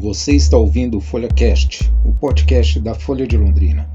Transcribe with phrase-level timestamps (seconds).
[0.00, 3.86] Você está ouvindo o FolhaCast, o podcast da Folha de Londrina.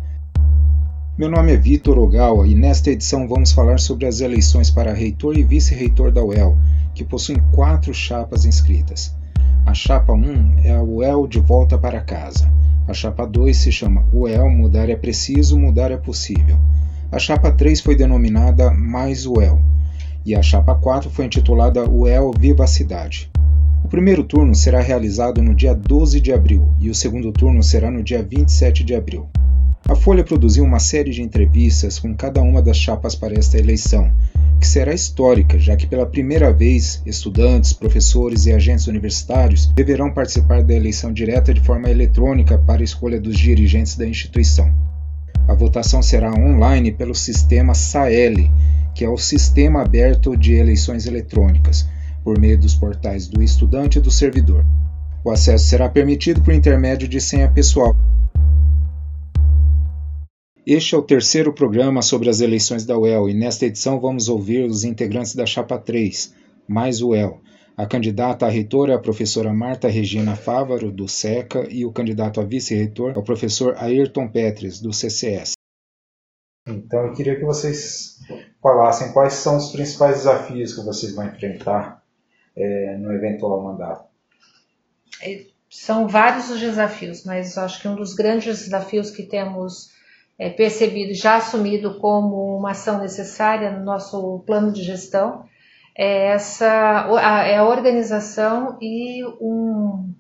[1.18, 5.36] Meu nome é Vitor Ogawa e nesta edição vamos falar sobre as eleições para reitor
[5.36, 6.56] e vice-reitor da UEL,
[6.94, 9.16] que possuem quatro chapas inscritas.
[9.66, 12.48] A chapa 1 é a UEL de volta para casa.
[12.88, 16.60] A chapa 2 se chama UEL Mudar é Preciso, Mudar é Possível.
[17.12, 19.60] A chapa 3 foi denominada Mais UEL.
[20.24, 23.28] E a chapa 4 foi intitulada UEL Viva a Cidade.
[23.86, 27.92] O primeiro turno será realizado no dia 12 de abril e o segundo turno será
[27.92, 29.30] no dia 27 de abril.
[29.88, 34.12] A Folha produziu uma série de entrevistas com cada uma das chapas para esta eleição,
[34.60, 40.64] que será histórica, já que pela primeira vez estudantes, professores e agentes universitários deverão participar
[40.64, 44.74] da eleição direta de forma eletrônica para a escolha dos dirigentes da instituição.
[45.48, 48.50] A votação será online pelo sistema SAEL,
[48.96, 51.86] que é o Sistema Aberto de Eleições Eletrônicas,
[52.26, 54.66] por meio dos portais do estudante e do servidor.
[55.24, 57.96] O acesso será permitido por intermédio de senha pessoal.
[60.66, 64.66] Este é o terceiro programa sobre as eleições da UEL e nesta edição vamos ouvir
[64.66, 66.34] os integrantes da Chapa 3,
[66.68, 67.42] mais UEL.
[67.78, 72.42] A candidata a reitor é a professora Marta Regina Fávaro, do SECA, e o candidato
[72.42, 75.52] a vice-reitor é o professor Ayrton Petres, do CCS.
[76.68, 78.18] Então, eu queria que vocês
[78.64, 82.05] falassem quais são os principais desafios que vocês vão enfrentar
[82.56, 84.06] é, no eventual mandato?
[85.22, 89.94] É, são vários os desafios, mas acho que um dos grandes desafios que temos
[90.38, 95.46] é, percebido, já assumido como uma ação necessária no nosso plano de gestão,
[95.98, 100.14] é essa a, é a organização e um,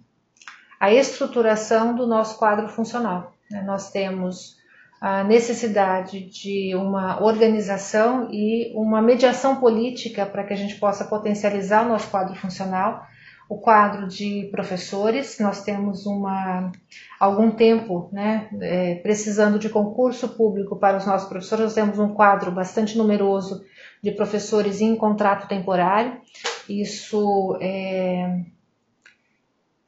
[0.79, 3.33] a estruturação do nosso quadro funcional.
[3.51, 3.61] Né?
[3.63, 4.57] Nós temos
[4.99, 11.85] a necessidade de uma organização e uma mediação política para que a gente possa potencializar
[11.85, 13.05] o nosso quadro funcional.
[13.47, 16.71] O quadro de professores, nós temos uma
[17.19, 22.15] algum tempo, né, é, precisando de concurso público para os nossos professores, nós temos um
[22.15, 23.63] quadro bastante numeroso
[24.01, 26.19] de professores em contrato temporário.
[26.67, 28.45] Isso é,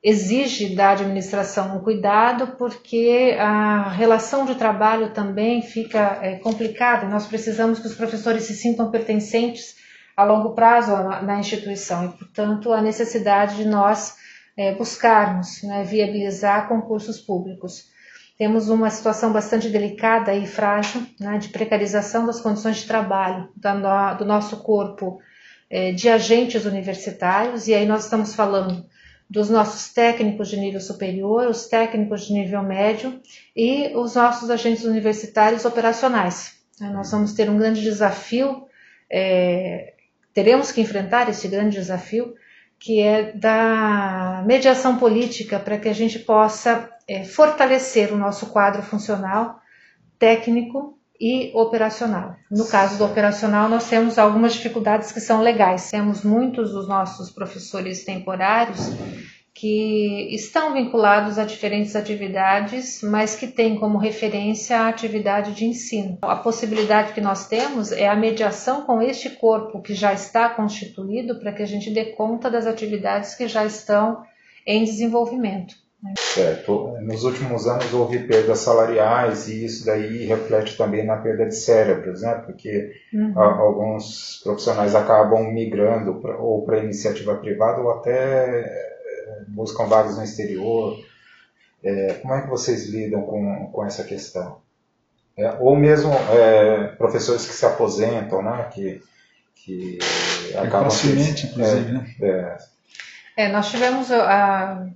[0.04, 7.08] exige da administração um cuidado, porque a relação de trabalho também fica é, complicada.
[7.08, 9.76] Nós precisamos que os professores se sintam pertencentes
[10.16, 14.16] a longo prazo na, na instituição e, portanto, a necessidade de nós
[14.56, 17.86] é, buscarmos né, viabilizar concursos públicos.
[18.38, 24.18] Temos uma situação bastante delicada e frágil né, de precarização das condições de trabalho do,
[24.20, 25.20] do nosso corpo
[25.70, 28.86] é, de agentes universitários, e aí nós estamos falando
[29.30, 33.20] dos nossos técnicos de nível superior, os técnicos de nível médio
[33.56, 36.56] e os nossos agentes universitários operacionais.
[36.80, 38.66] Né, nós vamos ter um grande desafio,
[39.12, 39.94] é,
[40.34, 42.34] teremos que enfrentar esse grande desafio,
[42.80, 48.84] que é da mediação política para que a gente possa é, fortalecer o nosso quadro
[48.84, 49.60] funcional,
[50.20, 52.36] técnico e operacional.
[52.50, 55.90] No caso do operacional, nós temos algumas dificuldades que são legais.
[55.90, 58.92] Temos muitos dos nossos professores temporários
[59.60, 66.20] que estão vinculados a diferentes atividades, mas que têm como referência a atividade de ensino.
[66.22, 71.40] A possibilidade que nós temos é a mediação com este corpo que já está constituído
[71.40, 74.24] para que a gente dê conta das atividades que já estão
[74.64, 75.87] em desenvolvimento.
[76.16, 76.96] Certo.
[77.02, 82.22] Nos últimos anos houve perdas salariais e isso daí reflete também na perda de cérebros,
[82.22, 82.36] né?
[82.46, 83.40] Porque uhum.
[83.40, 90.24] alguns profissionais acabam migrando pra, ou para iniciativa privada ou até eh, buscam vagas no
[90.24, 90.98] exterior.
[91.84, 94.60] É, como é que vocês lidam com, com essa questão?
[95.36, 98.70] É, ou mesmo é, professores que se aposentam, né?
[98.72, 99.02] Que,
[99.56, 99.98] que
[100.52, 100.90] acabam...
[100.90, 102.16] Precocemente, inclusive, né?
[102.22, 102.58] É,
[103.46, 104.88] é, nós tivemos a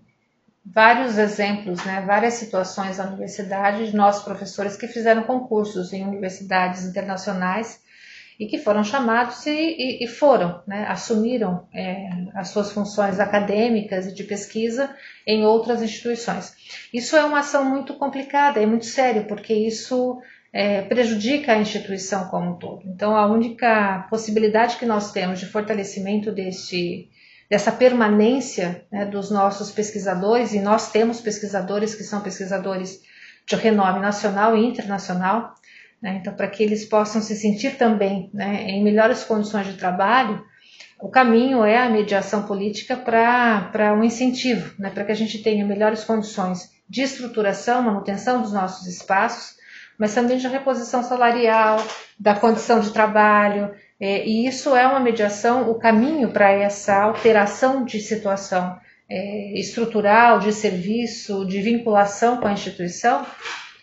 [0.66, 6.86] vários exemplos, né, várias situações na universidade de nossos professores que fizeram concursos em universidades
[6.86, 7.82] internacionais
[8.40, 14.08] e que foram chamados e, e, e foram, né, assumiram é, as suas funções acadêmicas
[14.08, 14.96] e de pesquisa
[15.28, 16.54] em outras instituições.
[16.94, 20.20] Isso é uma ação muito complicada e muito séria, porque isso
[20.54, 22.82] é, prejudica a instituição como um todo.
[22.88, 27.10] Então, a única possibilidade que nós temos de fortalecimento deste
[27.52, 33.02] dessa permanência né, dos nossos pesquisadores, e nós temos pesquisadores que são pesquisadores
[33.46, 35.54] de renome nacional e internacional,
[36.02, 40.42] né, então para que eles possam se sentir também né, em melhores condições de trabalho,
[40.98, 45.66] o caminho é a mediação política para um incentivo, né, para que a gente tenha
[45.66, 49.58] melhores condições de estruturação, manutenção dos nossos espaços,
[50.00, 51.86] mas também de reposição salarial,
[52.18, 57.86] da condição de trabalho, é, e isso é uma mediação, o caminho para essa alteração
[57.86, 63.24] de situação é, estrutural, de serviço, de vinculação com a instituição,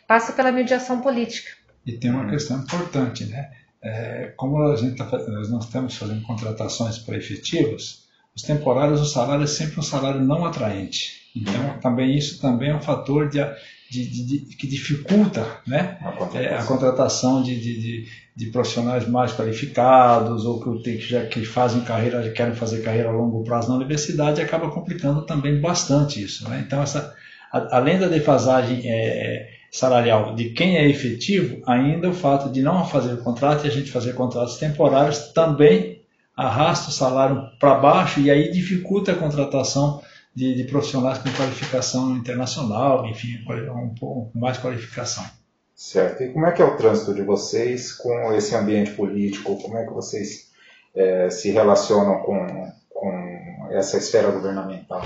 [0.08, 1.52] passa pela mediação política.
[1.86, 3.48] E tem uma questão importante, né?
[3.80, 9.04] É, como a gente tá, nós não estamos fazendo contratações para efetivos, os temporários, o
[9.04, 11.30] salário é sempre um salário não atraente.
[11.36, 13.38] Então, também isso também é um fator de,
[13.88, 17.60] de, de, de que dificulta né, a contratação, é, a contratação de,
[18.38, 23.42] de, profissionais mais qualificados ou que, já, que fazem carreira, querem fazer carreira a longo
[23.42, 26.48] prazo na universidade, acaba complicando também bastante isso.
[26.48, 26.62] Né?
[26.64, 27.12] Então, essa,
[27.52, 32.86] a, além da defasagem é, salarial de quem é efetivo, ainda o fato de não
[32.86, 35.98] fazer o contrato e a gente fazer contratos temporários também
[36.36, 40.00] arrasta o salário para baixo e aí dificulta a contratação
[40.32, 43.38] de, de, profissionais com qualificação internacional, enfim,
[43.98, 45.24] pouco mais qualificação.
[45.78, 46.24] Certo.
[46.24, 49.56] E como é que é o trânsito de vocês com esse ambiente político?
[49.62, 50.50] Como é que vocês
[50.92, 55.02] é, se relacionam com, com essa esfera governamental?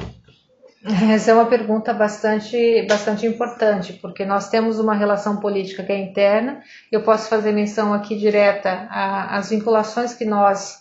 [1.13, 5.99] Essa é uma pergunta bastante, bastante importante, porque nós temos uma relação política que é
[5.99, 6.63] interna.
[6.91, 10.79] Eu posso fazer menção aqui direta às vinculações que nós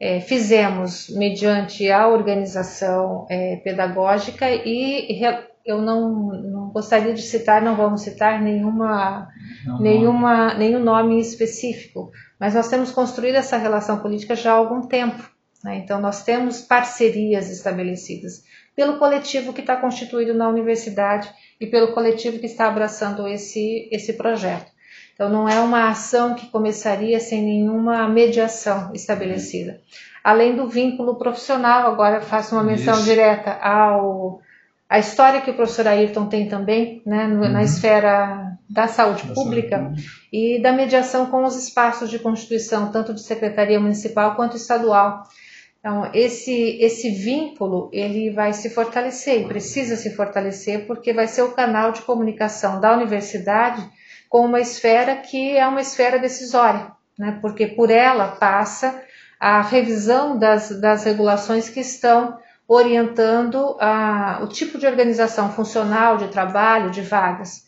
[0.00, 5.20] é, fizemos mediante a organização é, pedagógica e
[5.66, 6.32] eu não,
[6.66, 9.28] não, gostaria de citar, não vamos citar nenhuma,
[9.64, 14.82] não, nenhuma, nenhum nome específico, mas nós temos construído essa relação política já há algum
[14.82, 15.22] tempo.
[15.62, 15.76] Né?
[15.78, 18.42] Então, nós temos parcerias estabelecidas
[18.74, 24.12] pelo coletivo que está constituído na universidade e pelo coletivo que está abraçando esse, esse
[24.12, 24.70] projeto.
[25.14, 29.80] Então, não é uma ação que começaria sem nenhuma mediação estabelecida.
[30.22, 33.04] Além do vínculo profissional, agora faço uma menção Isso.
[33.04, 34.42] direta ao
[34.88, 37.50] a história que o professor Ayrton tem também né, no, uhum.
[37.50, 40.06] na esfera da saúde da pública saúde.
[40.32, 45.24] e da mediação com os espaços de constituição, tanto de secretaria municipal quanto estadual.
[45.80, 51.42] Então, esse, esse vínculo, ele vai se fortalecer e precisa se fortalecer porque vai ser
[51.42, 53.88] o canal de comunicação da universidade
[54.28, 57.38] com uma esfera que é uma esfera decisória, né?
[57.40, 59.00] porque por ela passa
[59.38, 62.36] a revisão das, das regulações que estão
[62.68, 67.64] orientando a, o tipo de organização funcional de trabalho, de vagas.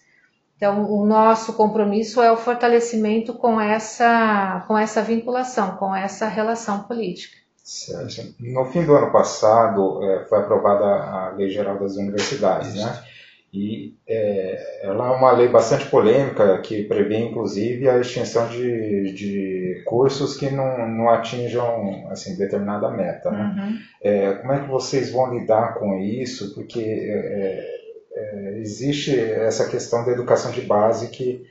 [0.56, 6.80] Então, o nosso compromisso é o fortalecimento com essa, com essa vinculação, com essa relação
[6.82, 7.36] política.
[7.62, 8.34] Certo.
[8.40, 13.04] No fim do ano passado é, foi aprovada a Lei Geral das Universidades, né?
[13.52, 19.82] E é, ela é uma lei bastante polêmica que prevê inclusive a extinção de, de
[19.86, 23.30] cursos que não, não atinjam assim determinada meta.
[23.30, 23.56] Né?
[23.56, 23.78] Uhum.
[24.02, 26.54] É, como é que vocês vão lidar com isso?
[26.54, 27.78] Porque é,
[28.12, 31.46] é existe essa questão da educação de base que,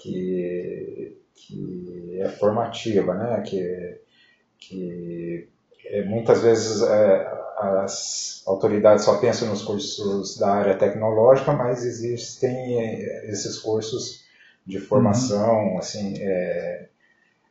[0.00, 3.42] que, que é formativa, né?
[3.46, 4.00] que,
[4.58, 5.48] que
[5.84, 12.80] é, muitas vezes é, as autoridades só pensam nos cursos da área tecnológica, mas existem
[12.80, 14.24] é, esses cursos
[14.66, 15.78] de formação uhum.
[15.78, 16.88] assim é,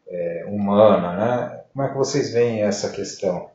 [0.08, 1.62] é, humana, né?
[1.74, 3.50] Como é que vocês veem essa questão?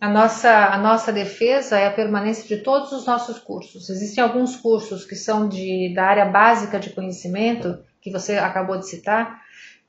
[0.00, 3.88] A nossa, a nossa defesa é a permanência de todos os nossos cursos.
[3.88, 8.88] Existem alguns cursos que são de, da área básica de conhecimento, que você acabou de
[8.88, 9.41] citar,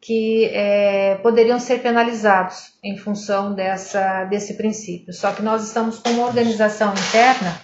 [0.03, 5.13] que é, poderiam ser penalizados em função dessa, desse princípio.
[5.13, 7.57] Só que nós estamos com uma organização interna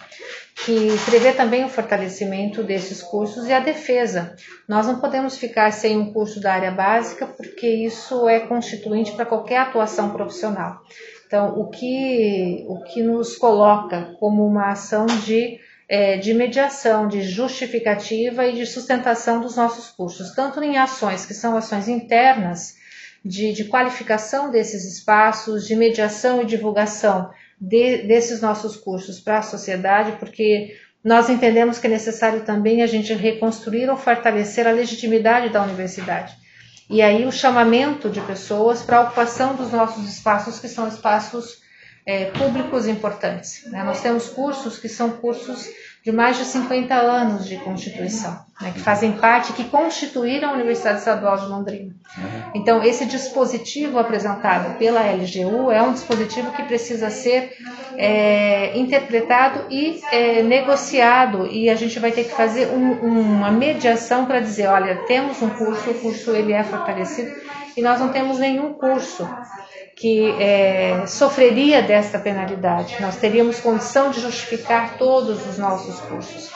[0.65, 4.35] que prevê também o fortalecimento desses cursos e a defesa.
[4.67, 9.25] Nós não podemos ficar sem um curso da área básica, porque isso é constituinte para
[9.25, 10.79] qualquer atuação profissional.
[11.27, 17.23] Então, o que, o que nos coloca como uma ação de é, de mediação, de
[17.23, 22.77] justificativa e de sustentação dos nossos cursos, tanto em ações que são ações internas,
[23.25, 29.41] de, de qualificação desses espaços, de mediação e divulgação de, desses nossos cursos para a
[29.41, 35.49] sociedade, porque nós entendemos que é necessário também a gente reconstruir ou fortalecer a legitimidade
[35.49, 36.33] da universidade.
[36.89, 41.61] E aí o chamamento de pessoas para a ocupação dos nossos espaços, que são espaços
[42.09, 43.63] é, públicos importantes.
[43.67, 43.83] Né?
[43.83, 45.69] Nós temos cursos que são cursos
[46.03, 50.99] de mais de 50 anos de constituição, né, que fazem parte, que constituíram a Universidade
[50.99, 51.93] Estadual de Londrina.
[52.55, 57.51] Então, esse dispositivo apresentado pela LGU é um dispositivo que precisa ser
[57.97, 64.25] é, interpretado e é, negociado, e a gente vai ter que fazer um, uma mediação
[64.25, 67.29] para dizer, olha, temos um curso, o curso ele é fortalecido,
[67.79, 69.25] e nós não temos nenhum curso
[69.95, 72.97] que é, sofreria desta penalidade.
[72.99, 76.51] Nós teríamos condição de justificar todos os nossos cursos.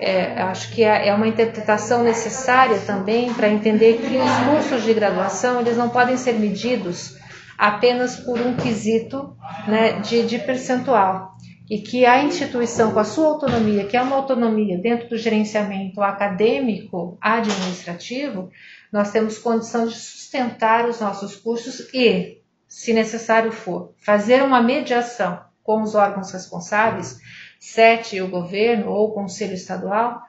[0.00, 4.94] É, acho que é, é uma interpretação necessária também para entender que os cursos de
[4.94, 7.18] graduação eles não podem ser medidos
[7.58, 9.36] apenas por um quesito
[9.68, 11.36] né, de, de percentual.
[11.70, 16.00] e que a instituição, com a sua autonomia, que é uma autonomia dentro do gerenciamento
[16.02, 18.50] acadêmico administrativo,
[18.90, 25.44] nós temos condição de sustentar os nossos cursos e, se necessário for, fazer uma mediação
[25.62, 27.18] com os órgãos responsáveis,
[27.60, 30.22] SET, o governo ou o Conselho Estadual,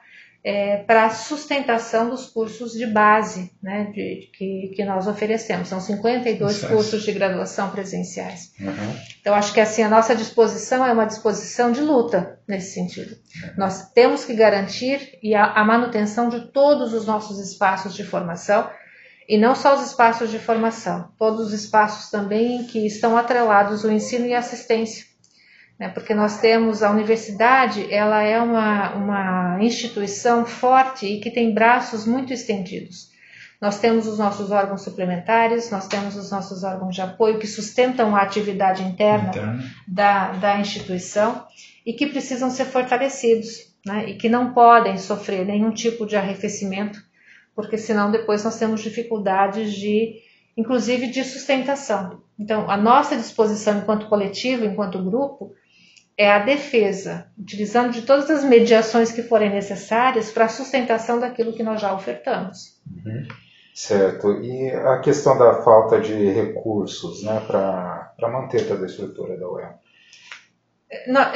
[0.46, 5.68] é, para a sustentação dos cursos de base né, de, que, que nós oferecemos.
[5.68, 8.52] São 52 Isso cursos de graduação presenciais.
[8.60, 8.96] Uhum.
[9.18, 13.16] Então, acho que assim, a nossa disposição é uma disposição de luta nesse sentido.
[13.42, 13.50] Uhum.
[13.56, 18.68] Nós temos que garantir e a, a manutenção de todos os nossos espaços de formação,
[19.28, 23.90] e não só os espaços de formação, todos os espaços também que estão atrelados ao
[23.90, 25.14] ensino e assistência
[25.78, 31.52] né, porque nós temos a universidade, ela é uma, uma instituição forte e que tem
[31.52, 33.12] braços muito estendidos.
[33.60, 38.14] Nós temos os nossos órgãos suplementares, nós temos os nossos órgãos de apoio que sustentam
[38.14, 39.30] a atividade interna,
[39.88, 41.46] Da, da instituição
[41.84, 47.02] e que precisam ser fortalecidos né, e que não podem sofrer nenhum tipo de arrefecimento,
[47.54, 50.16] porque senão depois nós temos dificuldades de,
[50.56, 52.22] inclusive, de sustentação.
[52.38, 55.52] Então, a nossa disposição enquanto coletivo, enquanto grupo,
[56.16, 61.52] é a defesa, utilizando de todas as mediações que forem necessárias para a sustentação daquilo
[61.52, 62.80] que nós já ofertamos.
[63.04, 63.26] Uhum.
[63.74, 64.40] Certo.
[64.40, 69.83] E a questão da falta de recursos né, para manter toda a estrutura da UEL?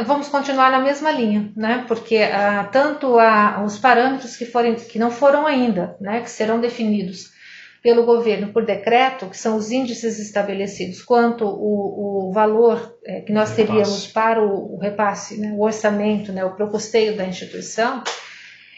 [0.05, 1.85] Vamos continuar na mesma linha, né?
[1.89, 6.61] Porque ah, tanto a, os parâmetros que, forem, que não foram ainda, né, que serão
[6.61, 7.37] definidos
[7.83, 13.33] pelo governo por decreto, que são os índices estabelecidos, quanto o, o valor é, que
[13.33, 18.03] nós teríamos para o, o repasse, né, o orçamento, né, o proposteio da instituição,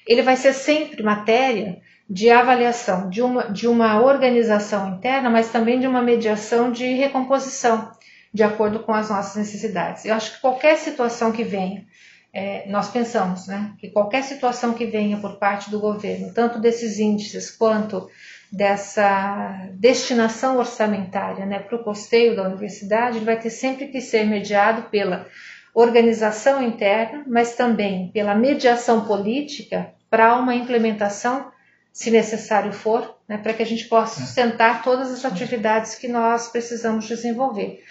[0.06, 5.78] ele vai ser sempre matéria de avaliação de uma, de uma organização interna, mas também
[5.78, 7.90] de uma mediação de recomposição,
[8.32, 10.04] de acordo com as nossas necessidades.
[10.04, 11.84] Eu acho que qualquer situação que venha,
[12.32, 16.99] é, nós pensamos né, que qualquer situação que venha por parte do governo, tanto desses
[16.99, 18.08] índices quanto
[18.52, 24.25] dessa destinação orçamentária né, para o custeio da universidade, ele vai ter sempre que ser
[24.26, 25.26] mediado pela
[25.75, 31.50] organização interna, mas também pela mediação política para uma implementação,
[31.92, 36.49] se necessário for, né, para que a gente possa sustentar todas as atividades que nós
[36.49, 37.82] precisamos desenvolver.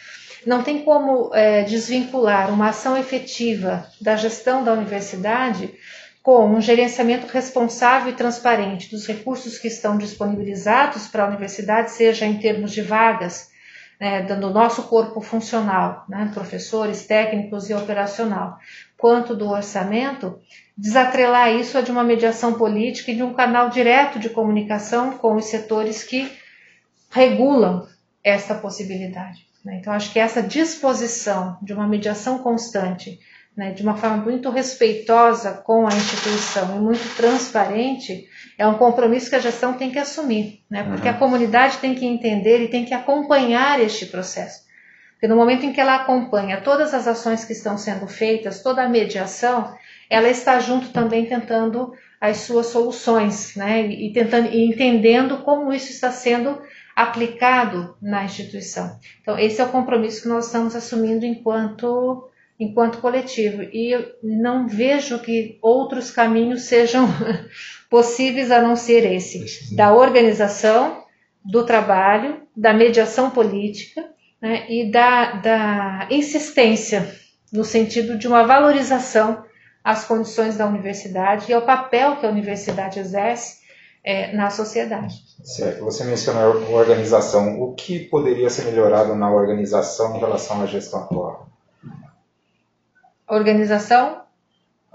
[0.45, 5.73] Não tem como é, desvincular uma ação efetiva da gestão da universidade
[6.21, 12.25] com um gerenciamento responsável e transparente dos recursos que estão disponibilizados para a universidade, seja
[12.25, 13.49] em termos de vagas,
[13.99, 18.57] né, do nosso corpo funcional, né, professores, técnicos e operacional,
[18.97, 20.39] quanto do orçamento,
[20.77, 25.35] desatrelar isso a de uma mediação política e de um canal direto de comunicação com
[25.35, 26.31] os setores que
[27.09, 27.87] regulam
[28.23, 29.48] essa possibilidade.
[29.63, 29.77] Né.
[29.79, 33.19] Então, acho que essa disposição de uma mediação constante
[33.59, 38.25] né, de uma forma muito respeitosa com a instituição e muito transparente,
[38.57, 41.13] é um compromisso que a gestão tem que assumir, né, porque uhum.
[41.13, 44.63] a comunidade tem que entender e tem que acompanhar este processo.
[45.11, 48.81] Porque no momento em que ela acompanha todas as ações que estão sendo feitas, toda
[48.81, 49.75] a mediação,
[50.09, 55.91] ela está junto também tentando as suas soluções, né, e tentando e entendendo como isso
[55.91, 56.61] está sendo
[57.01, 58.99] aplicado na instituição.
[59.21, 62.25] Então, esse é o compromisso que nós estamos assumindo enquanto
[62.59, 63.63] enquanto coletivo.
[63.71, 67.07] E eu não vejo que outros caminhos sejam
[67.89, 71.05] possíveis a não ser esse da organização,
[71.43, 74.05] do trabalho, da mediação política
[74.41, 77.15] né, e da, da insistência
[77.51, 79.45] no sentido de uma valorização
[79.81, 83.58] às condições da universidade e ao papel que a universidade exerce
[84.03, 85.15] é, na sociedade.
[85.43, 85.83] Certo.
[85.83, 87.61] Você mencionou organização.
[87.61, 91.49] O que poderia ser melhorado na organização em relação à gestão atual?
[93.27, 94.21] Organização?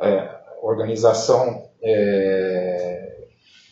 [0.00, 0.28] É,
[0.60, 3.14] organização é,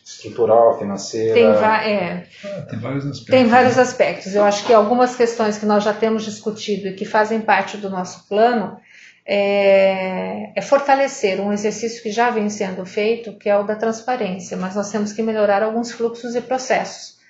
[0.04, 1.34] estrutural, financeira.
[1.34, 3.24] Tem, é, ah, tem, vários aspectos.
[3.24, 4.34] Tem vários aspectos.
[4.34, 7.90] Eu acho que algumas questões que nós já temos discutido e que fazem parte do
[7.90, 8.78] nosso plano
[9.24, 14.56] é, é, fortalecer um exercício que já vem sendo feito, que é o da transparência,
[14.56, 17.20] mas nós temos que melhorar alguns fluxos e processos.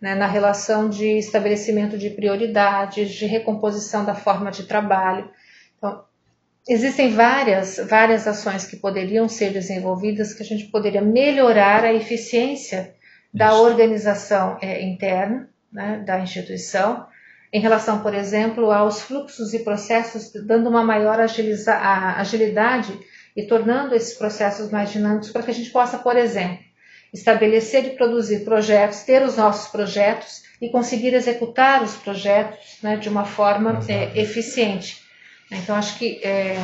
[0.00, 5.30] Né, na relação de estabelecimento de prioridades, de recomposição da forma de trabalho.
[5.78, 6.02] Então,
[6.68, 12.94] Existem várias, várias ações que poderiam ser desenvolvidas que a gente poderia melhorar a eficiência
[13.34, 13.62] da Isso.
[13.62, 17.04] organização é, interna né, da instituição,
[17.52, 22.98] em relação, por exemplo, aos fluxos e processos, dando uma maior agilidade
[23.36, 26.58] e tornando esses processos mais dinâmicos para que a gente possa, por exemplo,
[27.12, 33.08] estabelecer e produzir projetos, ter os nossos projetos e conseguir executar os projetos né, de
[33.08, 35.02] uma forma é, eficiente
[35.50, 36.56] Então, acho que é,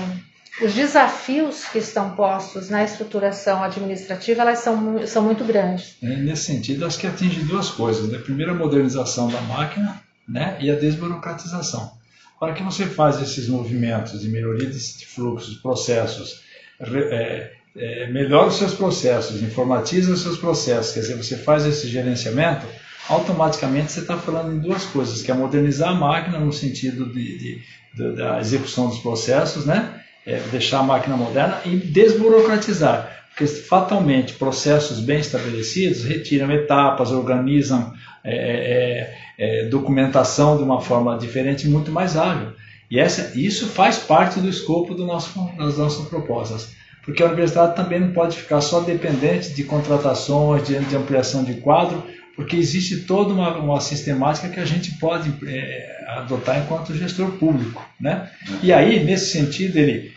[0.63, 5.97] os desafios que estão postos na estruturação administrativa elas são, são muito grandes.
[6.03, 8.09] É, nesse sentido, acho que atinge duas coisas.
[8.09, 8.19] Né?
[8.19, 10.59] Primeiro, a modernização da máquina né?
[10.61, 11.93] e a desburocratização.
[12.39, 16.43] Para que você faz esses movimentos de melhoria de fluxos, processos,
[16.81, 21.89] é, é, melhora os seus processos, informatiza os seus processos, quer dizer, você faz esse
[21.89, 22.67] gerenciamento,
[23.09, 27.39] automaticamente você está falando em duas coisas, que é modernizar a máquina no sentido de,
[27.39, 27.63] de,
[27.95, 30.03] de da execução dos processos, né?
[30.27, 37.93] É, deixar a máquina moderna e desburocratizar, porque fatalmente processos bem estabelecidos retiram etapas, organizam
[38.25, 42.49] é, é, é, documentação de uma forma diferente e muito mais ágil.
[42.91, 46.77] E essa, isso faz parte do escopo do nosso, das nossas propostas
[47.09, 51.55] porque a universidade também não pode ficar só dependente de contratações, de, de ampliação de
[51.55, 52.05] quadro,
[52.37, 57.83] porque existe toda uma, uma sistemática que a gente pode é, adotar enquanto gestor público.
[57.99, 58.29] Né?
[58.63, 60.13] E aí, nesse sentido, ele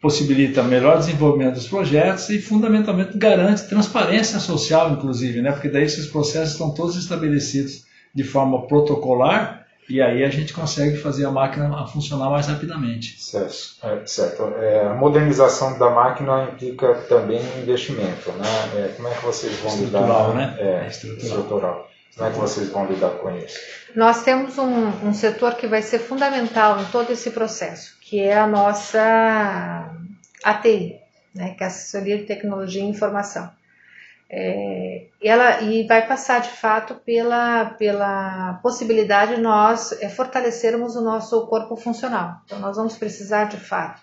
[0.00, 5.50] possibilita melhor desenvolvimento dos projetos e, fundamentalmente, garante transparência social, inclusive, né?
[5.52, 10.98] porque daí esses processos estão todos estabelecidos de forma protocolar e aí a gente consegue
[10.98, 13.20] fazer a máquina funcionar mais rapidamente.
[13.22, 13.76] Certo.
[13.82, 14.54] É, certo.
[14.58, 18.48] É, a modernização da máquina implica também investimento, né?
[18.76, 20.34] É, como é que vocês vão estrutural, lidar?
[20.34, 20.56] Né?
[20.58, 21.26] É, estrutural.
[21.26, 21.90] estrutural.
[22.14, 23.58] Como é que vocês vão lidar com isso?
[23.94, 28.38] Nós temos um, um setor que vai ser fundamental em todo esse processo, que é
[28.38, 29.94] a nossa
[30.42, 30.98] ATI,
[31.34, 31.52] né?
[31.54, 33.50] que é a Assessoria de Tecnologia e Informação.
[34.30, 41.02] É, ela e vai passar de fato pela, pela possibilidade de nós é, fortalecermos o
[41.02, 42.40] nosso corpo funcional.
[42.46, 44.00] Então, nós vamos precisar de fato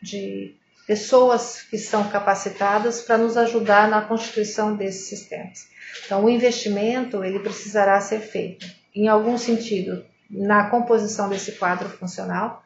[0.00, 0.56] de
[0.86, 5.68] pessoas que são capacitadas para nos ajudar na constituição desses sistemas.
[6.06, 12.62] Então, o investimento ele precisará ser feito, em algum sentido, na composição desse quadro funcional.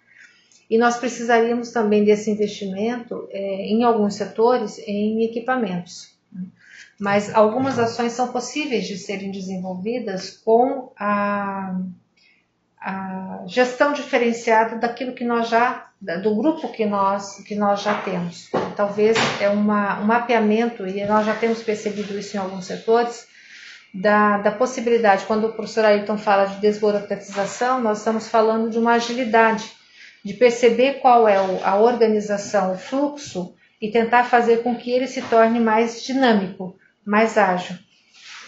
[0.68, 6.16] E nós precisaríamos também desse investimento é, em alguns setores em equipamentos
[6.98, 11.78] mas algumas ações são possíveis de serem desenvolvidas com a,
[12.80, 15.84] a gestão diferenciada daquilo que nós já
[16.22, 18.50] do grupo que nós que nós já temos.
[18.76, 23.26] Talvez é uma, um mapeamento e nós já temos percebido isso em alguns setores
[23.92, 25.24] da, da possibilidade.
[25.24, 29.70] Quando o professor Ayrton fala de desburocratização, nós estamos falando de uma agilidade,
[30.26, 35.22] de perceber qual é a organização, o fluxo e tentar fazer com que ele se
[35.22, 37.76] torne mais dinâmico mais ágil.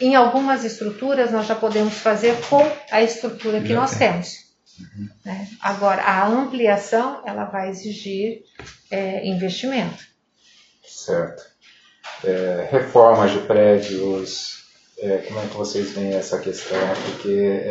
[0.00, 2.60] Em algumas estruturas nós já podemos fazer com
[2.90, 4.10] a estrutura que nós tem.
[4.10, 4.32] temos.
[4.80, 5.08] Uhum.
[5.24, 5.48] Né?
[5.60, 8.42] Agora, a ampliação ela vai exigir
[8.90, 10.04] é, investimento.
[10.84, 11.44] Certo.
[12.24, 14.64] É, reformas de prédios,
[14.98, 16.80] é, como é que vocês veem essa questão?
[17.06, 17.62] Porque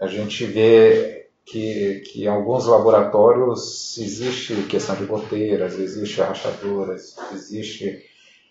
[0.00, 1.15] a gente vê
[1.46, 8.04] que, que em alguns laboratórios existe questão de goteiras, existe rachaduras, existe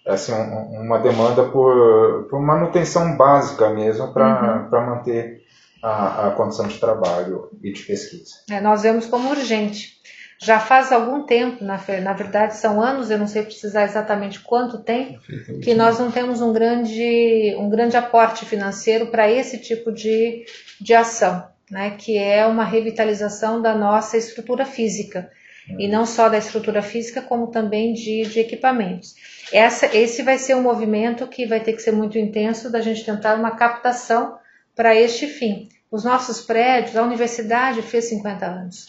[0.08, 4.86] assim, um, uma demanda por, por manutenção básica mesmo para uhum.
[4.86, 5.44] manter
[5.84, 8.36] a, a, condição de trabalho e de pesquisa.
[8.50, 9.96] É, nós vemos como urgente.
[10.42, 14.84] Já faz algum tempo, na, na verdade são anos, eu não sei precisar exatamente quanto
[14.84, 15.20] tempo,
[15.64, 20.46] que nós não temos um grande, um grande aporte financeiro para esse tipo de,
[20.80, 25.32] de ação, né, que é uma revitalização da nossa estrutura física.
[25.80, 29.16] E não só da estrutura física, como também de, de equipamentos.
[29.52, 33.04] Essa, esse vai ser um movimento que vai ter que ser muito intenso da gente
[33.04, 34.38] tentar uma captação
[34.76, 35.70] para este fim.
[35.90, 38.88] Os nossos prédios, a universidade fez 50 anos.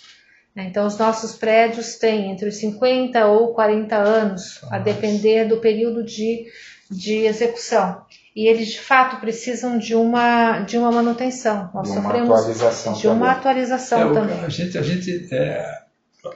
[0.54, 0.64] Né?
[0.64, 6.02] Então, os nossos prédios têm entre os 50 ou 40 anos, a depender do período
[6.02, 6.46] de,
[6.90, 8.04] de execução.
[8.37, 11.70] E eles, de fato, precisam de uma, de uma manutenção.
[11.72, 13.31] Nós de uma sofremos atualização de uma também.
[13.31, 14.40] atualização é, também.
[14.44, 15.64] A gente, a gente é,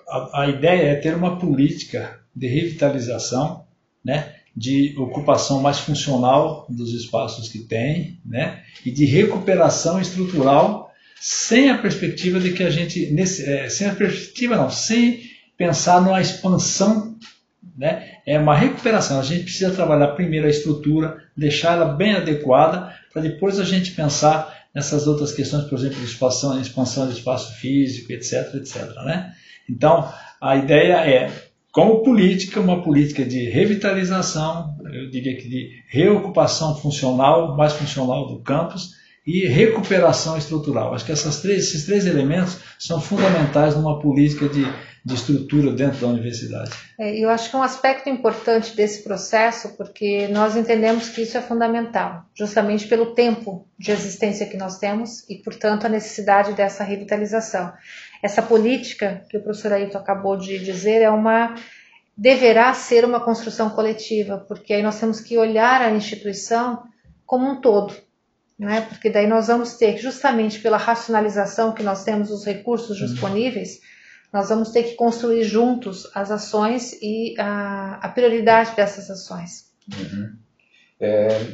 [0.09, 3.67] a, a ideia é ter uma política de revitalização
[4.05, 11.71] né, de ocupação mais funcional dos espaços que tem, né, e de recuperação estrutural, sem
[11.71, 15.21] a perspectiva de que a gente, nesse, é, sem a perspectiva não, sem
[15.57, 17.19] pensar numa expansão,
[17.77, 19.19] né, é uma recuperação.
[19.19, 23.91] A gente precisa trabalhar primeiro a estrutura, deixar ela bem adequada, para depois a gente
[23.91, 29.33] pensar nessas outras questões, por exemplo, de expansão, expansão de espaço físico, etc, etc, né?
[29.69, 30.09] Então,
[30.41, 31.33] a ideia é
[31.73, 38.41] como política, uma política de revitalização, eu diria que de reocupação funcional, mais funcional do
[38.43, 38.93] campus,
[39.27, 40.95] e recuperação estrutural.
[40.95, 44.65] Acho que três, esses três elementos são fundamentais numa política de,
[45.05, 46.71] de estrutura dentro da universidade.
[46.99, 51.37] É, eu acho que é um aspecto importante desse processo, porque nós entendemos que isso
[51.37, 56.83] é fundamental, justamente pelo tempo de existência que nós temos e, portanto, a necessidade dessa
[56.83, 57.73] revitalização.
[58.23, 61.55] Essa política que o professor Ailton acabou de dizer é uma
[62.17, 66.83] deverá ser uma construção coletiva, porque aí nós temos que olhar a instituição
[67.25, 67.95] como um todo,
[68.61, 68.83] né?
[68.83, 73.07] Porque daí nós vamos ter justamente pela racionalização que nós temos os recursos uhum.
[73.07, 73.81] disponíveis,
[74.31, 79.71] nós vamos ter que construir juntos as ações e a, a prioridade dessas ações.
[79.91, 80.37] Uhum.
[81.01, 81.47] É,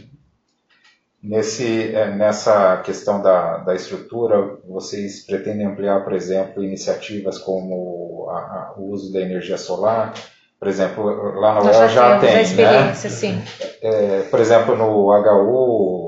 [1.23, 8.37] nesse, é, nessa questão da, da estrutura, vocês pretendem ampliar, por exemplo, iniciativas como a,
[8.37, 10.13] a, o uso da energia solar?
[10.59, 11.05] Por exemplo,
[11.39, 12.95] lá na UEL já, já tem, né?
[12.95, 13.43] sim.
[13.81, 16.06] É, por exemplo, no HU,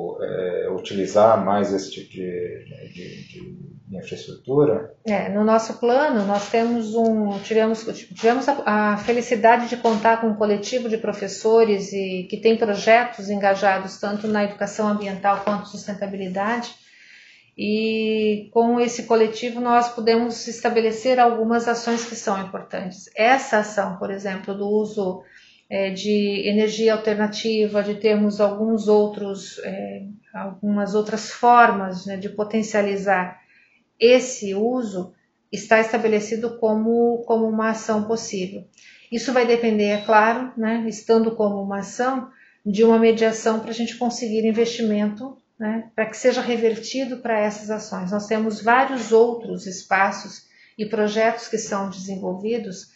[0.79, 4.95] utilizar mais esse tipo de, de, de, infraestrutura?
[5.07, 10.29] É, no nosso plano, nós temos um, tivemos, tivemos a, a, felicidade de contar com
[10.29, 16.75] um coletivo de professores e que tem projetos engajados tanto na educação ambiental quanto sustentabilidade
[17.59, 23.11] e com esse coletivo nós podemos estabelecer algumas ações que são importantes.
[23.17, 25.25] Essa ação, por exemplo, do uso
[25.69, 33.41] é, de energia alternativa, de termos alguns outros, é, algumas outras formas né, de potencializar
[33.99, 35.13] esse uso,
[35.51, 38.65] está estabelecido como, como uma ação possível.
[39.11, 42.31] Isso vai depender, é claro, né, estando como uma ação,
[42.65, 47.71] de uma mediação para a gente conseguir investimento né, para que seja revertido para essas
[47.71, 48.13] ações.
[48.13, 50.43] Nós temos vários outros espaços
[50.79, 52.93] e projetos que são desenvolvidos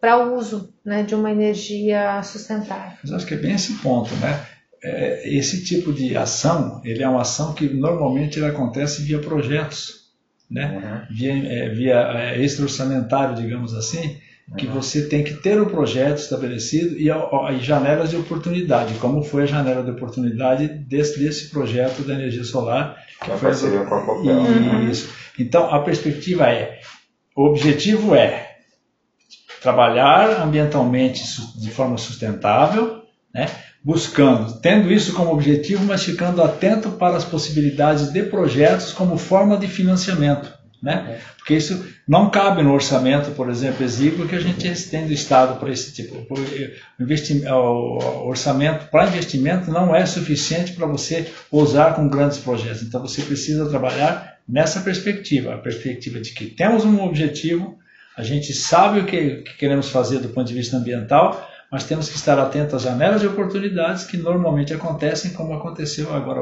[0.00, 2.98] para o uso né, de uma energia sustentável.
[3.02, 4.46] Mas acho que é bem esse ponto, né?
[4.84, 10.04] É, esse tipo de ação, ele é uma ação que normalmente ele acontece via projetos,
[10.50, 11.06] né?
[11.10, 11.16] Uhum.
[11.16, 14.18] Via, é, via é, extra-orçamentário, digamos assim,
[14.58, 19.44] que você tem que ter o projeto estabelecido e, e, janelas de oportunidade, como foi
[19.44, 23.02] a janela de oportunidade desse, desse projeto da energia solar.
[23.24, 24.90] Que a parceria com a Copel.
[24.90, 25.08] Isso.
[25.38, 26.78] Então, a perspectiva é,
[27.34, 28.54] o objetivo é
[29.62, 31.22] trabalhar ambientalmente
[31.58, 33.02] de forma sustentável,
[33.34, 33.46] né,
[33.84, 39.58] buscando, tendo isso como objetivo, mas ficando atento para as possibilidades de projetos como forma
[39.58, 40.50] de financiamento.
[40.82, 41.18] Né?
[41.36, 45.58] Porque isso não cabe no orçamento, por exemplo, exíguo que a gente tem do Estado
[45.58, 46.26] para esse tipo.
[47.50, 52.82] O orçamento para investimento não é suficiente para você usar com grandes projetos.
[52.82, 57.78] Então você precisa trabalhar nessa perspectiva, a perspectiva de que temos um objetivo,
[58.16, 62.08] a gente sabe o que, que queremos fazer do ponto de vista ambiental, mas temos
[62.08, 66.40] que estar atentos às janelas de oportunidades que normalmente acontecem, como aconteceu agora,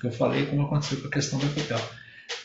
[0.00, 1.80] que eu falei, como aconteceu com a questão do papel.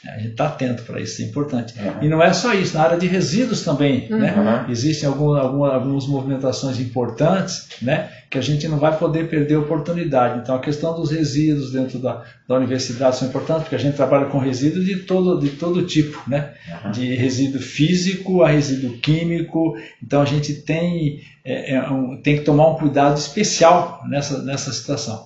[0.06, 1.74] A gente está atento para isso, é importante.
[1.80, 2.04] Uhum.
[2.04, 4.20] E não é só isso, na área de resíduos também, uhum.
[4.20, 4.66] né?
[4.70, 8.10] Existem algum, algum, algumas movimentações importantes, né?
[8.30, 10.40] Que a gente não vai poder perder oportunidade.
[10.40, 14.26] Então, a questão dos resíduos dentro da, da universidade são importantes, porque a gente trabalha
[14.26, 16.54] com resíduos de todo, de todo tipo, né?
[16.86, 16.92] Uhum.
[16.92, 19.76] De resíduo físico a resíduo químico.
[20.02, 24.72] Então, a gente tem, é, é um, tem que tomar um cuidado especial nessa, nessa
[24.72, 25.26] situação.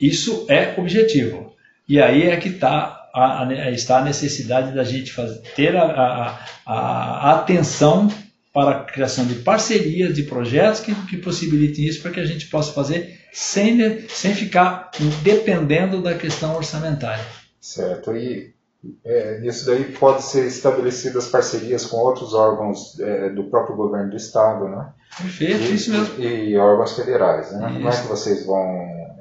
[0.00, 1.54] Isso é objetivo.
[1.88, 6.38] E aí é que está a, a, está a necessidade da gente fazer, ter a,
[6.66, 8.08] a, atenção
[8.52, 12.46] para a criação de parcerias, de projetos que, que possibilitem isso para que a gente
[12.48, 14.90] possa fazer sem, sem ficar
[15.22, 17.24] dependendo da questão orçamentária.
[17.58, 18.14] Certo.
[18.14, 18.54] E
[19.02, 24.16] é, nisso daí pode ser estabelecidas parcerias com outros órgãos é, do próprio governo do
[24.16, 24.92] estado, né?
[25.16, 26.22] Perfeito, e, isso mesmo.
[26.22, 27.66] E, órgãos federais, né?
[27.70, 27.76] Isso.
[27.76, 28.66] Como é que vocês vão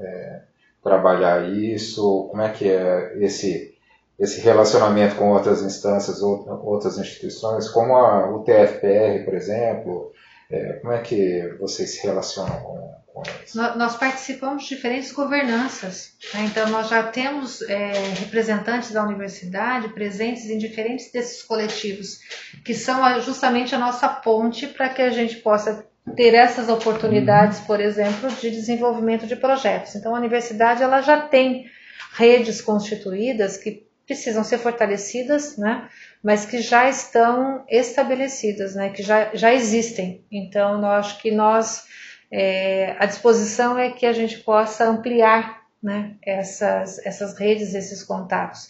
[0.01, 0.41] é,
[0.83, 2.27] trabalhar isso?
[2.29, 3.74] Como é que é esse
[4.17, 10.11] esse relacionamento com outras instâncias, outras instituições, como a, o TFPR, por exemplo?
[10.49, 13.55] É, como é que vocês se relacionam com, com eles?
[13.55, 16.45] Nós participamos de diferentes governanças, né?
[16.45, 22.19] então nós já temos é, representantes da universidade presentes em diferentes desses coletivos,
[22.63, 27.81] que são justamente a nossa ponte para que a gente possa ter essas oportunidades, por
[27.81, 29.95] exemplo, de desenvolvimento de projetos.
[29.95, 31.65] Então a universidade ela já tem
[32.13, 35.89] redes constituídas que precisam ser fortalecidas, né?
[36.23, 38.89] mas que já estão estabelecidas, né?
[38.89, 40.23] que já, já existem.
[40.31, 41.85] Então, eu acho que nós,
[42.31, 46.13] é, a disposição é que a gente possa ampliar né?
[46.23, 48.69] essas, essas redes, esses contatos.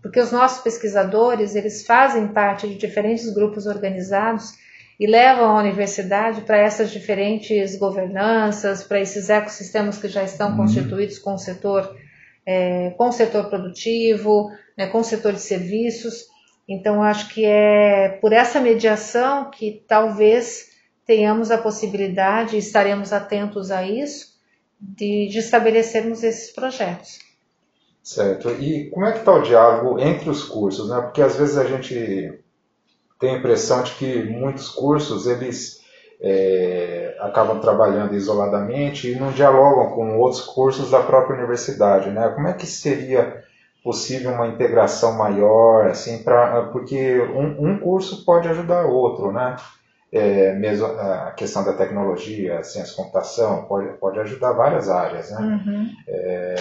[0.00, 4.52] Porque os nossos pesquisadores, eles fazem parte de diferentes grupos organizados
[4.98, 10.56] e levam a universidade para essas diferentes governanças, para esses ecossistemas que já estão uhum.
[10.58, 11.96] constituídos com o setor
[12.50, 16.24] é, com o setor produtivo, né, com o setor de serviços.
[16.66, 20.70] Então, acho que é por essa mediação que talvez
[21.06, 24.38] tenhamos a possibilidade, estaremos atentos a isso,
[24.80, 27.18] de, de estabelecermos esses projetos.
[28.02, 28.48] Certo.
[28.52, 30.88] E como é que está o diálogo entre os cursos?
[30.88, 31.02] Né?
[31.02, 32.32] Porque às vezes a gente
[33.20, 35.77] tem a impressão de que muitos cursos eles
[36.20, 42.28] é, acabam trabalhando isoladamente e não dialogam com outros cursos da própria universidade, né?
[42.30, 43.44] Como é que seria
[43.84, 49.56] possível uma integração maior, assim, para porque um, um, curso pode ajudar outro, né?
[50.10, 55.38] É, mesmo a questão da tecnologia, ciência computação, pode, pode ajudar várias áreas, né?
[55.40, 55.90] Uhum.
[56.08, 56.54] É,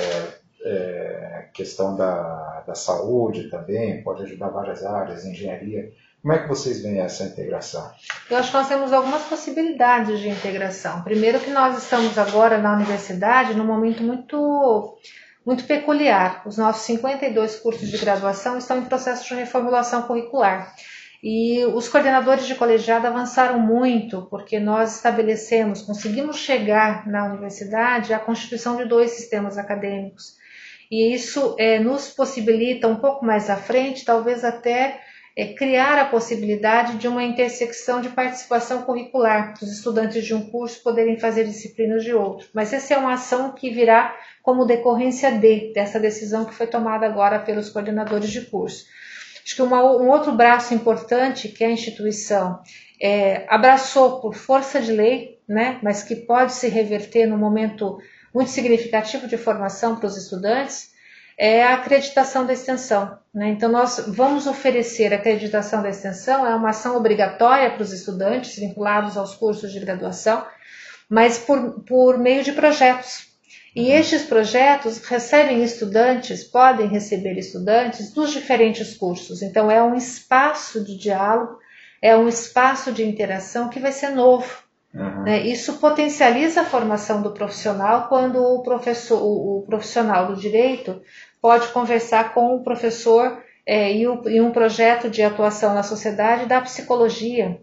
[0.64, 5.92] é, questão da, da saúde também pode ajudar várias áreas, engenharia.
[6.28, 7.90] Como é que vocês veem essa integração?
[8.30, 11.02] Eu acho que nós temos algumas possibilidades de integração.
[11.02, 14.98] Primeiro que nós estamos agora na universidade num momento muito
[15.46, 16.42] muito peculiar.
[16.46, 20.76] Os nossos 52 cursos de graduação estão em processo de reformulação curricular.
[21.24, 28.20] E os coordenadores de colegiado avançaram muito, porque nós estabelecemos, conseguimos chegar na universidade à
[28.20, 30.36] constituição de dois sistemas acadêmicos.
[30.92, 35.07] E isso é, nos possibilita um pouco mais à frente, talvez até
[35.38, 40.82] é criar a possibilidade de uma intersecção de participação curricular, dos estudantes de um curso
[40.82, 42.48] poderem fazer disciplinas de outro.
[42.52, 47.06] Mas essa é uma ação que virá como decorrência de, dessa decisão que foi tomada
[47.06, 48.86] agora pelos coordenadores de curso.
[49.46, 52.60] Acho que uma, um outro braço importante que a instituição
[53.00, 58.00] é, abraçou por força de lei, né, mas que pode se reverter num momento
[58.34, 60.97] muito significativo de formação para os estudantes,
[61.38, 63.18] é a acreditação da extensão.
[63.34, 63.50] Né?
[63.50, 68.58] Então, nós vamos oferecer a acreditação da extensão, é uma ação obrigatória para os estudantes
[68.58, 70.44] vinculados aos cursos de graduação,
[71.08, 73.28] mas por, por meio de projetos.
[73.76, 79.44] E estes projetos recebem estudantes, podem receber estudantes dos diferentes cursos.
[79.44, 81.60] Então, é um espaço de diálogo,
[82.02, 84.68] é um espaço de interação que vai ser novo.
[84.94, 85.24] Uhum.
[85.24, 85.46] Né?
[85.46, 91.00] Isso potencializa a formação do profissional quando o, professor, o, o profissional do direito
[91.42, 96.46] pode conversar com o professor é, e, o, e, um projeto de atuação na sociedade
[96.46, 97.60] da psicologia,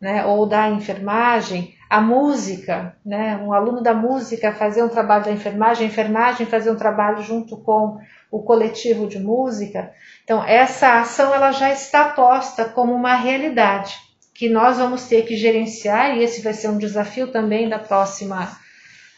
[0.00, 5.30] né, ou da enfermagem, a música, né, um aluno da música fazer um trabalho da
[5.30, 7.98] enfermagem, a enfermagem fazer um trabalho junto com
[8.30, 9.92] o coletivo de música.
[10.24, 13.94] Então, essa ação ela já está posta como uma realidade
[14.34, 18.50] que nós vamos ter que gerenciar, e esse vai ser um desafio também da próxima,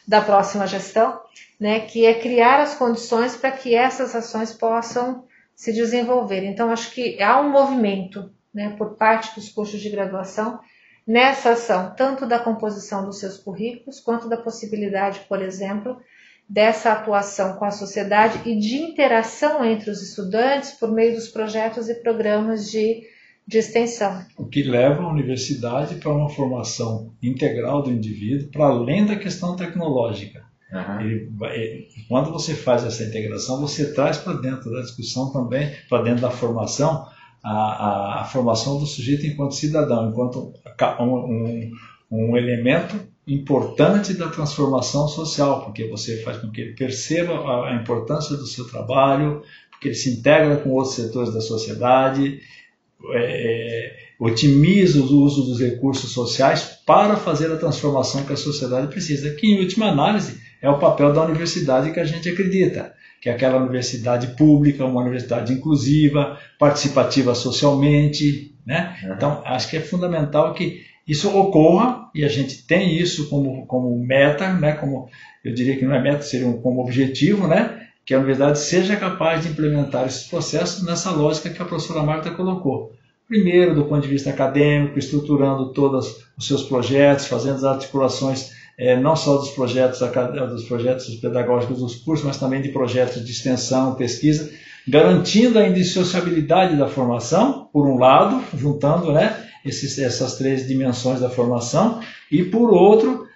[0.06, 1.20] da próxima gestão,
[1.58, 6.44] né, que é criar as condições para que essas ações possam se desenvolver.
[6.44, 10.60] Então, acho que há um movimento né, por parte dos cursos de graduação
[11.06, 16.00] nessa ação, tanto da composição dos seus currículos, quanto da possibilidade, por exemplo,
[16.48, 21.88] dessa atuação com a sociedade e de interação entre os estudantes por meio dos projetos
[21.88, 23.02] e programas de,
[23.46, 24.24] de extensão.
[24.38, 29.54] O que leva a universidade para uma formação integral do indivíduo, para além da questão
[29.54, 30.44] tecnológica.
[30.72, 31.00] Uhum.
[31.00, 36.02] Ele, ele, quando você faz essa integração, você traz para dentro da discussão também, para
[36.02, 37.06] dentro da formação,
[37.42, 40.54] a, a, a, formação do sujeito enquanto cidadão, enquanto
[40.98, 41.72] um, um,
[42.10, 47.74] um, elemento importante da transformação social, porque você faz com que ele perceba a, a
[47.74, 52.63] importância do seu trabalho, porque ele se integra com outros setores da sociedade, é,
[53.12, 59.34] é otimiza o uso dos recursos sociais para fazer a transformação que a sociedade precisa,
[59.34, 63.32] que em última análise é o papel da universidade que a gente acredita, que é
[63.32, 68.54] aquela universidade pública, uma universidade inclusiva, participativa socialmente.
[68.64, 68.96] Né?
[69.04, 69.12] Uhum.
[69.14, 73.98] Então, acho que é fundamental que isso ocorra e a gente tem isso como, como
[73.98, 74.72] meta, né?
[74.72, 75.08] como
[75.44, 77.83] eu diria que não é meta, seria um, como objetivo, né?
[78.04, 82.30] Que a universidade seja capaz de implementar esses processos nessa lógica que a professora Marta
[82.30, 82.92] colocou.
[83.26, 88.98] Primeiro, do ponto de vista acadêmico, estruturando todos os seus projetos, fazendo as articulações é,
[88.98, 93.94] não só dos projetos, dos projetos pedagógicos dos cursos, mas também de projetos de extensão,
[93.94, 94.50] pesquisa,
[94.86, 101.30] garantindo a indissociabilidade da formação, por um lado, juntando né, esses, essas três dimensões da
[101.30, 103.26] formação, e por outro,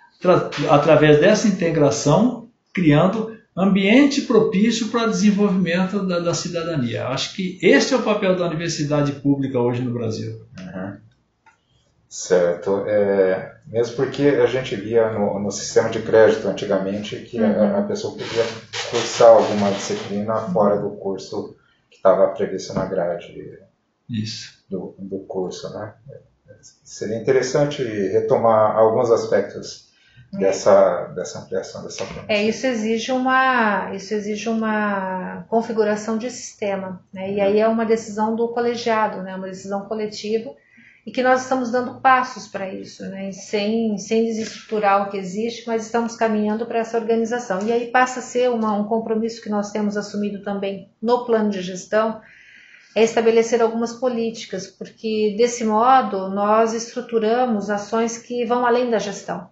[0.68, 7.08] através dessa integração, criando ambiente propício para o desenvolvimento da, da, cidadania.
[7.08, 10.46] Acho que esse é o papel da universidade pública hoje no Brasil.
[10.58, 10.96] Uhum.
[12.08, 12.84] Certo.
[12.86, 17.46] É, mesmo porque a gente via no, no sistema de crédito antigamente que uhum.
[17.46, 18.44] a, a, pessoa podia
[18.90, 21.56] cursar alguma disciplina fora do curso
[21.90, 23.58] que estava previsto na grade
[24.08, 24.64] Isso.
[24.70, 25.68] Do, do curso.
[25.74, 25.94] Né?
[26.62, 29.87] Seria interessante retomar alguns aspectos
[30.32, 37.32] dessa, dessa ampliação dessa É, isso exige uma, isso exige uma configuração de sistema, né?
[37.32, 39.34] E aí é uma decisão do colegiado, né?
[39.34, 40.50] Uma decisão coletiva
[41.08, 43.32] e que nós estamos dando passos para isso, né?
[43.32, 47.62] sem, sem desestruturar o que existe, mas estamos caminhando para essa organização.
[47.62, 51.48] E aí passa a ser uma, um compromisso que nós temos assumido também no plano
[51.48, 52.20] de gestão,
[52.94, 59.48] é estabelecer algumas políticas, porque desse modo nós estruturamos ações que vão além da gestão,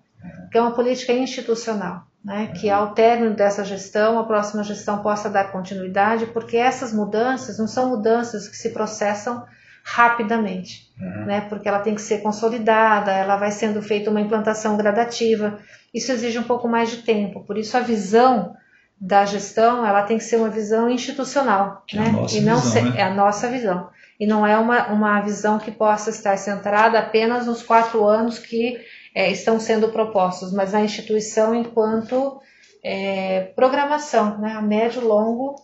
[0.51, 2.05] que é uma política institucional.
[2.25, 7.57] Né, que ao término dessa gestão, a próxima gestão possa dar continuidade, porque essas mudanças
[7.57, 9.47] não são mudanças que se processam
[9.85, 11.25] rapidamente, uhum.
[11.25, 11.41] né?
[11.43, 15.61] Porque ela tem que ser consolidada, ela vai sendo feita uma implantação gradativa.
[15.95, 17.45] Isso exige um pouco mais de tempo.
[17.45, 18.57] Por isso a visão
[19.01, 22.07] da gestão, ela tem que ser uma visão institucional, que né?
[22.07, 22.95] É e não visão, ser, né?
[22.97, 23.89] é a nossa visão.
[24.19, 28.81] E não é uma, uma visão que possa estar centrada apenas nos quatro anos que
[29.17, 32.39] é, estão sendo propostos, mas a instituição enquanto
[32.85, 34.53] é, programação, né?
[34.53, 35.57] A médio, longo,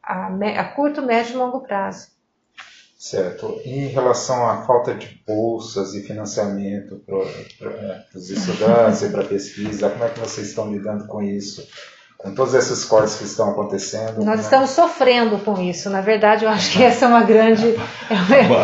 [0.00, 2.12] a, a curto, médio e longo prazo.
[2.96, 3.60] Certo.
[3.64, 9.26] Em relação à falta de bolsas e financiamento para é, os estudantes e para a
[9.26, 11.66] pesquisa, como é que vocês estão lidando com isso?
[12.16, 14.24] Com todos esses cortes que estão acontecendo?
[14.24, 14.74] Nós estamos é?
[14.74, 15.90] sofrendo com isso.
[15.90, 17.74] Na verdade, eu acho que essa é uma grande.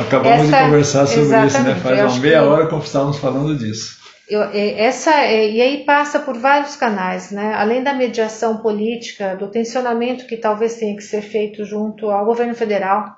[0.07, 0.59] Acabamos essa...
[0.59, 1.75] de conversar sobre isso, né?
[1.75, 2.47] Faz uma meia que...
[2.47, 3.98] hora que estávamos falando disso.
[4.29, 7.55] Eu, essa, e aí passa por vários canais, né?
[7.55, 12.55] além da mediação política, do tensionamento que talvez tenha que ser feito junto ao governo
[12.55, 13.17] federal,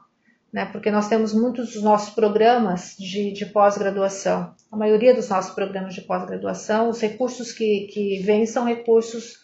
[0.53, 5.55] né, porque nós temos muitos dos nossos programas de, de pós-graduação, a maioria dos nossos
[5.55, 9.38] programas de pós-graduação, os recursos que, que vêm são recursos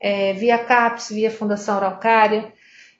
[0.00, 2.52] é, via CAPES, via Fundação Araucária,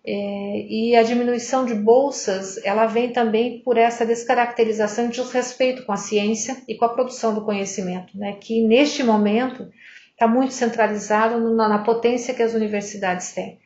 [0.06, 5.92] é, e a diminuição de bolsas, ela vem também por essa descaracterização de desrespeito com
[5.92, 9.66] a ciência e com a produção do conhecimento, né, que neste momento
[10.12, 13.58] está muito centralizado na, na potência que as universidades têm.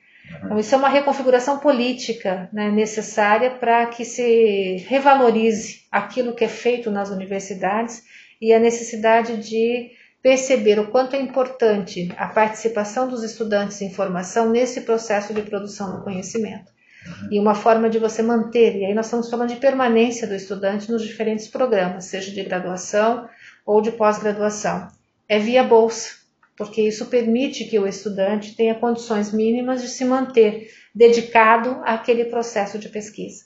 [0.44, 6.48] Então, isso é uma reconfiguração política né, necessária para que se revalorize aquilo que é
[6.48, 8.02] feito nas universidades
[8.40, 9.90] e a necessidade de
[10.22, 15.96] perceber o quanto é importante a participação dos estudantes em formação nesse processo de produção
[15.96, 16.72] do conhecimento.
[17.06, 17.28] Uhum.
[17.32, 20.90] E uma forma de você manter, e aí nós estamos falando de permanência do estudante
[20.90, 23.28] nos diferentes programas, seja de graduação
[23.64, 24.88] ou de pós-graduação,
[25.28, 26.18] é via bolsa
[26.58, 32.80] porque isso permite que o estudante tenha condições mínimas de se manter dedicado àquele processo
[32.80, 33.44] de pesquisa.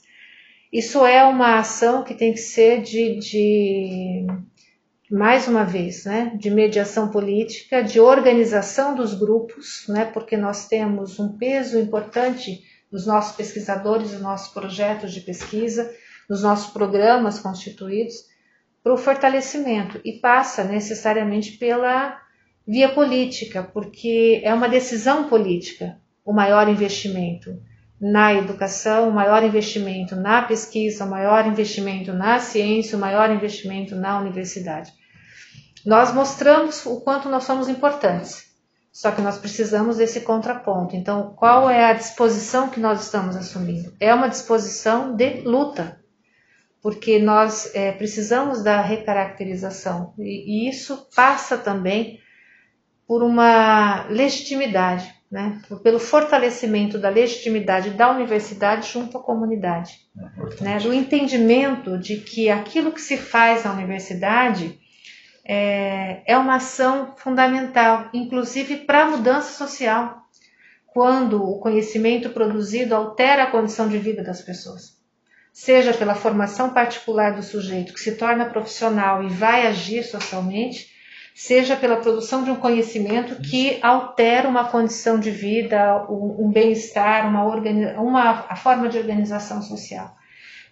[0.72, 4.26] Isso é uma ação que tem que ser de, de
[5.12, 11.20] mais uma vez, né, de mediação política, de organização dos grupos, né, porque nós temos
[11.20, 15.92] um peso importante nos nossos pesquisadores, nos nossos projetos de pesquisa,
[16.31, 18.14] nos nossos programas constituídos,
[18.83, 22.18] para o fortalecimento e passa necessariamente pela
[22.66, 27.61] via política, porque é uma decisão política o maior investimento
[28.01, 33.94] na educação, o maior investimento na pesquisa, o maior investimento na ciência, o maior investimento
[33.94, 35.02] na universidade.
[35.85, 38.53] Nós mostramos o quanto nós somos importantes,
[38.92, 40.95] só que nós precisamos desse contraponto.
[40.95, 43.92] Então, qual é a disposição que nós estamos assumindo?
[43.99, 46.01] É uma disposição de luta,
[46.81, 52.21] porque nós é, precisamos da recaracterização, e, e isso passa também
[53.07, 55.61] por uma legitimidade, né?
[55.83, 59.97] pelo fortalecimento da legitimidade da universidade junto à comunidade,
[60.61, 60.79] é né?
[60.79, 64.79] do entendimento de que aquilo que se faz na universidade
[65.44, 70.22] é, é uma ação fundamental, inclusive para a mudança social,
[70.87, 75.00] quando o conhecimento produzido altera a condição de vida das pessoas.
[75.52, 80.90] Seja pela formação particular do sujeito que se torna profissional e vai agir socialmente,
[81.35, 87.44] seja pela produção de um conhecimento que altera uma condição de vida, um, bem-estar, uma,
[88.00, 90.14] uma a forma de organização social.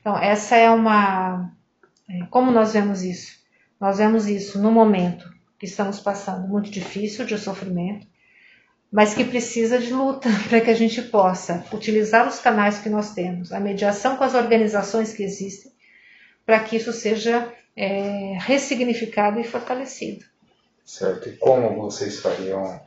[0.00, 1.50] Então, essa é uma.
[2.09, 3.39] É, como nós vemos isso?
[3.81, 8.07] Nós vemos isso no momento que estamos passando muito difícil de sofrimento,
[8.93, 13.14] mas que precisa de luta para que a gente possa utilizar os canais que nós
[13.14, 15.73] temos, a mediação com as organizações que existem,
[16.45, 20.25] para que isso seja é, ressignificado e fortalecido.
[20.85, 21.29] Certo.
[21.29, 22.83] E como vocês fariam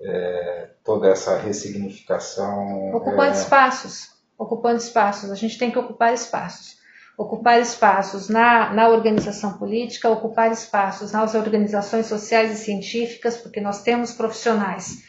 [0.00, 2.94] é, toda essa ressignificação?
[2.94, 3.40] Ocupando é...
[3.40, 4.10] espaços.
[4.36, 5.30] Ocupando espaços.
[5.30, 6.76] A gente tem que ocupar espaços.
[7.16, 13.82] Ocupar espaços na, na organização política, ocupar espaços nas organizações sociais e científicas, porque nós
[13.82, 15.04] temos profissionais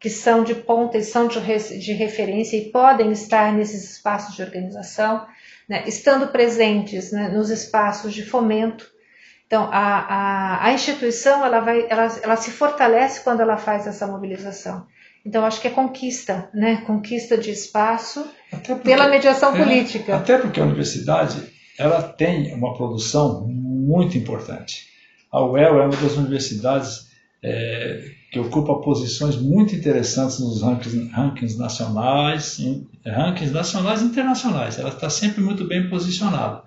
[0.00, 1.38] que são de ponta e são de,
[1.78, 5.26] de referência e podem estar nesses espaços de organização,
[5.68, 8.90] né, estando presentes né, nos espaços de fomento
[9.46, 14.06] Então, a, a, a instituição ela, vai, ela, ela se fortalece quando ela faz essa
[14.06, 14.86] mobilização.
[15.24, 16.82] Então, acho que é conquista, né?
[16.86, 20.16] conquista de espaço porque, pela mediação é, política.
[20.16, 21.42] Até porque a universidade
[21.78, 24.86] ela tem uma produção muito importante.
[25.30, 27.08] A UEL é uma das universidades
[27.42, 32.58] é, que ocupa posições muito interessantes nos rankings, rankings nacionais,
[33.06, 34.78] rankings nacionais e internacionais.
[34.78, 36.62] Ela está sempre muito bem posicionada.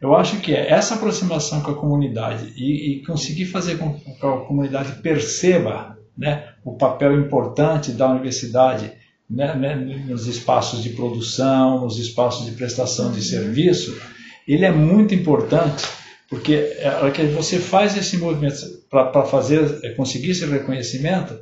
[0.00, 4.26] Eu acho que é essa aproximação com a comunidade e, e conseguir fazer com que
[4.26, 8.92] a comunidade perceba né, o papel importante da universidade
[9.28, 9.74] né, né,
[10.06, 13.98] nos espaços de produção, nos espaços de prestação de serviço,
[14.46, 15.84] ele é muito importante
[16.32, 18.56] porque a hora que você faz esse movimento
[18.88, 21.38] para fazer, é, conseguir esse reconhecimento,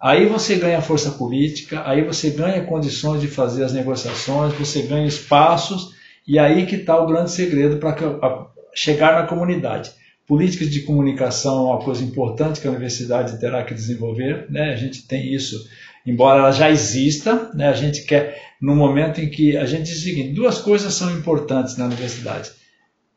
[0.00, 5.06] aí você ganha força política, aí você ganha condições de fazer as negociações, você ganha
[5.06, 5.90] espaços
[6.26, 9.92] e aí que está o grande segredo para chegar na comunidade.
[10.32, 14.46] Políticas de comunicação é uma coisa importante que a universidade terá que desenvolver.
[14.48, 14.72] Né?
[14.72, 15.62] A gente tem isso,
[16.06, 17.68] embora ela já exista, né?
[17.68, 21.10] a gente quer, no momento em que a gente diz o seguinte: duas coisas são
[21.10, 22.50] importantes na universidade.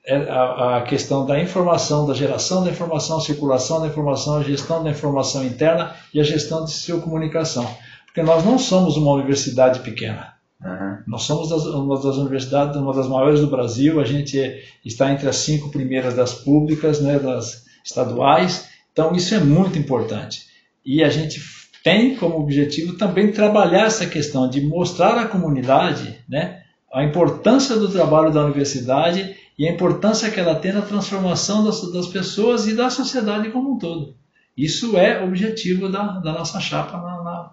[0.05, 4.83] É a, a questão da informação, da geração da informação, circulação da informação, a gestão
[4.83, 7.65] da informação interna e a gestão de sua comunicação.
[8.07, 10.34] Porque nós não somos uma universidade pequena.
[10.63, 10.97] Uhum.
[11.07, 13.99] Nós somos das, uma das universidades, uma das maiores do Brasil.
[13.99, 14.37] A gente
[14.83, 18.69] está entre as cinco primeiras das públicas, né, das estaduais.
[18.91, 20.45] Então isso é muito importante.
[20.85, 21.41] E a gente
[21.83, 27.89] tem como objetivo também trabalhar essa questão de mostrar à comunidade, né, a importância do
[27.89, 32.75] trabalho da universidade e a importância que ela tem na transformação das, das pessoas e
[32.75, 34.15] da sociedade como um todo.
[34.57, 37.51] Isso é objetivo da, da nossa chapa na, na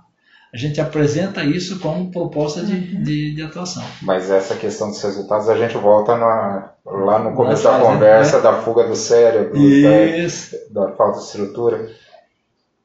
[0.53, 3.03] a gente apresenta isso como proposta de, uhum.
[3.03, 3.83] de, de, atuação.
[4.03, 8.43] Mas essa questão dos resultados, a gente volta na, lá no começo da conversa, né?
[8.43, 9.55] da fuga do cérebro,
[10.71, 11.89] da, da, falta de estrutura.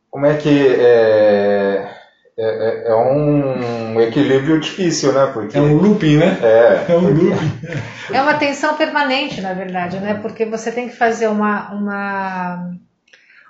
[0.09, 1.91] Como é que é,
[2.37, 5.29] é, é, é um equilíbrio difícil, né?
[5.33, 6.39] Porque, é um looping, né?
[6.41, 7.51] É, é um looping.
[8.13, 10.13] É uma tensão permanente, na verdade, né?
[10.21, 12.71] Porque você tem que fazer uma, uma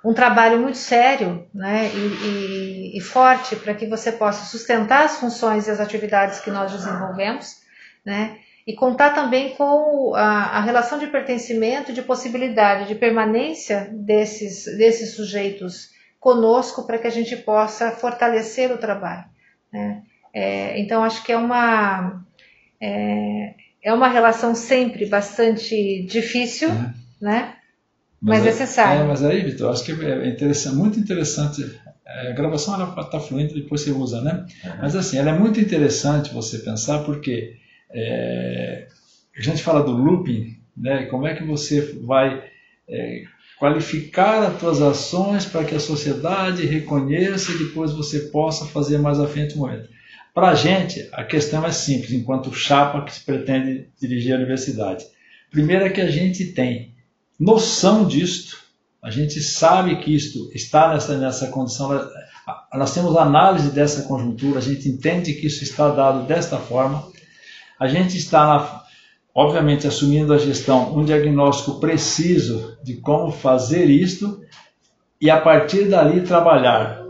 [0.03, 5.17] um trabalho muito sério né, e, e, e forte para que você possa sustentar as
[5.17, 7.57] funções e as atividades que nós desenvolvemos,
[8.05, 14.65] né, e contar também com a, a relação de pertencimento, de possibilidade de permanência desses,
[14.77, 15.89] desses sujeitos
[16.19, 19.25] conosco para que a gente possa fortalecer o trabalho.
[19.71, 20.03] Né.
[20.33, 22.21] É, então, acho que é uma,
[22.81, 26.93] é, é uma relação sempre bastante difícil, uhum.
[27.21, 27.56] né?
[28.21, 29.03] Mas, mas necessário.
[29.03, 31.63] É, mas aí, Vitor, acho que é interessante, muito interessante.
[32.05, 34.45] É, a gravação ela está fluindo, depois você usa, né?
[34.63, 34.71] Uhum.
[34.81, 37.57] Mas assim, ela é muito interessante você pensar porque
[37.91, 38.87] é,
[39.37, 41.05] a gente fala do looping, né?
[41.05, 42.43] Como é que você vai
[42.89, 43.23] é,
[43.59, 49.19] qualificar as suas ações para que a sociedade reconheça e depois você possa fazer mais
[49.19, 49.89] à frente o momento.
[50.33, 55.03] Para a gente, a questão é simples, enquanto chapa que se pretende dirigir a universidade.
[55.49, 56.93] Primeiro é que a gente tem
[57.39, 58.57] noção disto,
[59.01, 61.89] a gente sabe que isto está nessa, nessa condição,
[62.73, 67.07] nós temos análise dessa conjuntura, a gente entende que isso está dado desta forma,
[67.79, 68.83] a gente está,
[69.33, 74.41] obviamente, assumindo a gestão, um diagnóstico preciso de como fazer isto
[75.21, 77.03] e a partir dali trabalhar,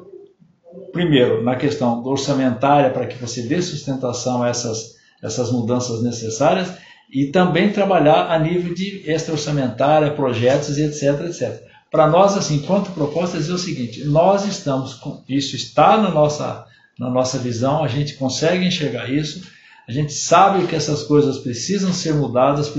[0.92, 6.72] primeiro, na questão orçamentária, para que você dê sustentação a essas, essas mudanças necessárias,
[7.10, 11.64] e também trabalhar a nível de extra-orçamentária, projetos e etc, etc.
[11.89, 16.66] Para nós, assim, enquanto proposta, dizer o seguinte, nós estamos com, isso está na nossa,
[16.99, 19.47] na nossa visão, a gente consegue enxergar isso,
[19.88, 22.70] a gente sabe que essas coisas precisam ser mudadas,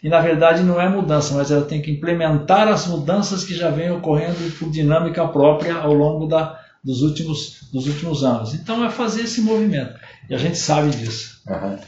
[0.00, 3.68] e na verdade não é mudança, mas ela tem que implementar as mudanças que já
[3.68, 8.54] vêm ocorrendo por dinâmica própria ao longo da, dos, últimos, dos últimos anos.
[8.54, 9.98] Então é fazer esse movimento,
[10.30, 11.42] e a gente sabe disso.
[11.48, 11.78] Uhum.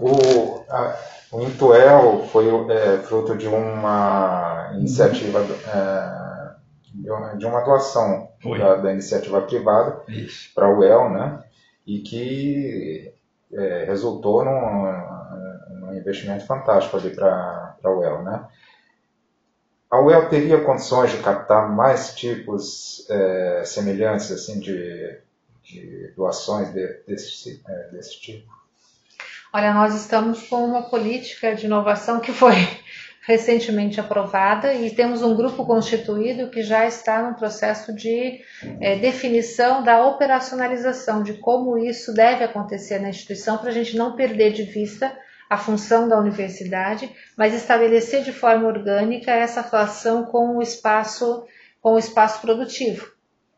[0.00, 8.76] O, a o Intuel foi é, fruto de uma iniciativa, é, de uma doação da,
[8.76, 10.02] da, iniciativa privada
[10.54, 11.44] para a UEL, né?
[11.86, 13.12] E que
[13.52, 18.46] é, resultou num, num, investimento fantástico ali para a UEL, né?
[19.90, 25.18] A UEL teria condições de captar mais tipos é, semelhantes assim de,
[25.62, 28.57] de doações de, desse, é, desse tipo?
[29.52, 32.54] Olha, nós estamos com uma política de inovação que foi
[33.26, 38.40] recentemente aprovada e temos um grupo constituído que já está no processo de
[38.80, 44.14] é, definição da operacionalização de como isso deve acontecer na instituição para a gente não
[44.14, 45.16] perder de vista
[45.48, 51.46] a função da universidade, mas estabelecer de forma orgânica essa relação com o espaço,
[51.80, 53.10] com o espaço produtivo.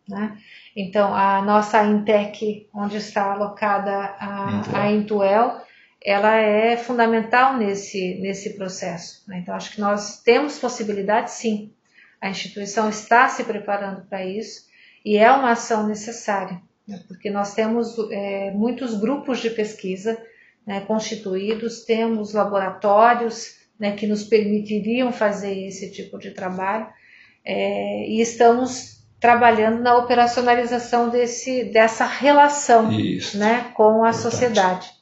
[0.08, 0.36] Né?
[0.76, 5.60] Então, a nossa Intec, onde está alocada a, a Intuel,
[6.02, 9.22] ela é fundamental nesse, nesse processo.
[9.28, 9.40] Né?
[9.40, 11.72] Então, acho que nós temos possibilidade, sim.
[12.20, 14.68] A instituição está se preparando para isso
[15.04, 17.00] e é uma ação necessária, né?
[17.08, 20.18] porque nós temos é, muitos grupos de pesquisa
[20.66, 26.86] né, constituídos, temos laboratórios né, que nos permitiriam fazer esse tipo de trabalho
[27.44, 32.90] é, e estamos trabalhando na operacionalização desse, dessa relação
[33.34, 34.99] né, com a sociedade.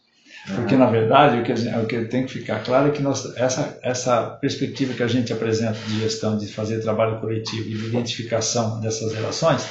[0.55, 3.79] Porque, na verdade, o que, o que tem que ficar claro é que nós, essa,
[3.83, 8.81] essa perspectiva que a gente apresenta de gestão, de fazer trabalho coletivo e de identificação
[8.81, 9.69] dessas relações,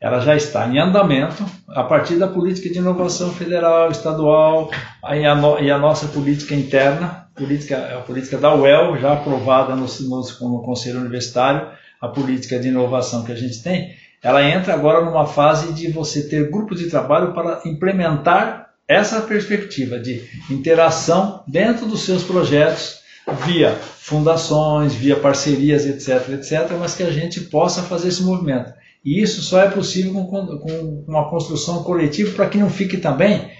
[0.00, 4.70] ela já está em andamento a partir da política de inovação federal, estadual
[5.14, 9.74] e a, no, e a nossa política interna, política, a política da UEL, já aprovada
[9.74, 11.68] no, no, no Conselho Universitário,
[12.00, 16.28] a política de inovação que a gente tem, ela entra agora numa fase de você
[16.28, 23.00] ter grupos de trabalho para implementar essa perspectiva de interação dentro dos seus projetos
[23.44, 28.72] via fundações, via parcerias, etc, etc, mas que a gente possa fazer esse movimento.
[29.04, 33.50] E isso só é possível com, com uma construção coletiva para que não fique também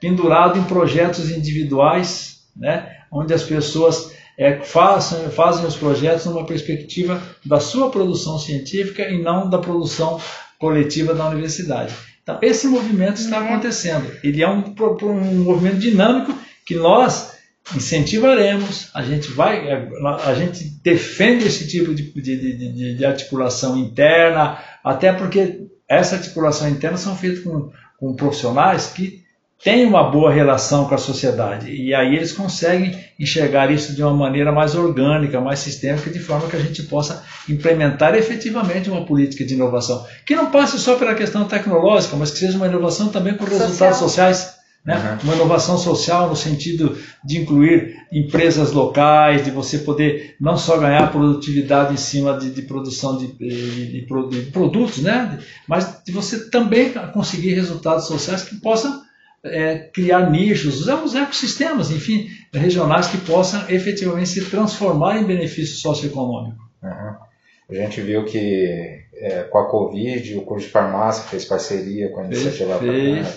[0.00, 7.20] pendurado em projetos individuais, né, onde as pessoas é, façam, fazem os projetos numa perspectiva
[7.44, 10.20] da sua produção científica e não da produção
[10.58, 11.94] coletiva da universidade.
[12.26, 13.44] Então, esse movimento está é.
[13.44, 14.10] acontecendo.
[14.20, 17.36] Ele é um, um movimento dinâmico que nós
[17.74, 19.88] incentivaremos, a gente vai, é,
[20.24, 26.68] a gente defende esse tipo de, de, de, de articulação interna, até porque essa articulação
[26.68, 29.24] interna são feitas com, com profissionais que
[29.66, 34.14] têm uma boa relação com a sociedade e aí eles conseguem enxergar isso de uma
[34.14, 39.44] maneira mais orgânica, mais sistêmica, de forma que a gente possa implementar efetivamente uma política
[39.44, 43.34] de inovação que não passe só pela questão tecnológica, mas que seja uma inovação também
[43.34, 44.08] com resultados Social.
[44.34, 44.56] sociais.
[44.84, 44.94] Né?
[44.94, 45.24] Uhum.
[45.24, 51.10] Uma inovação social no sentido de incluir empresas locais, de você poder não só ganhar
[51.10, 55.40] produtividade em cima de, de produção de, de, de, produtos, né?
[55.66, 59.04] mas de você também conseguir resultados sociais que possam
[59.44, 65.76] é, criar nichos, usar os ecossistemas, enfim, regionais que possam efetivamente se transformar em benefício
[65.76, 66.58] socioeconômico.
[66.82, 67.26] Uhum.
[67.68, 72.20] A gente viu que é, com a Covid, o curso de farmácia fez parceria com
[72.20, 72.78] a iniciativa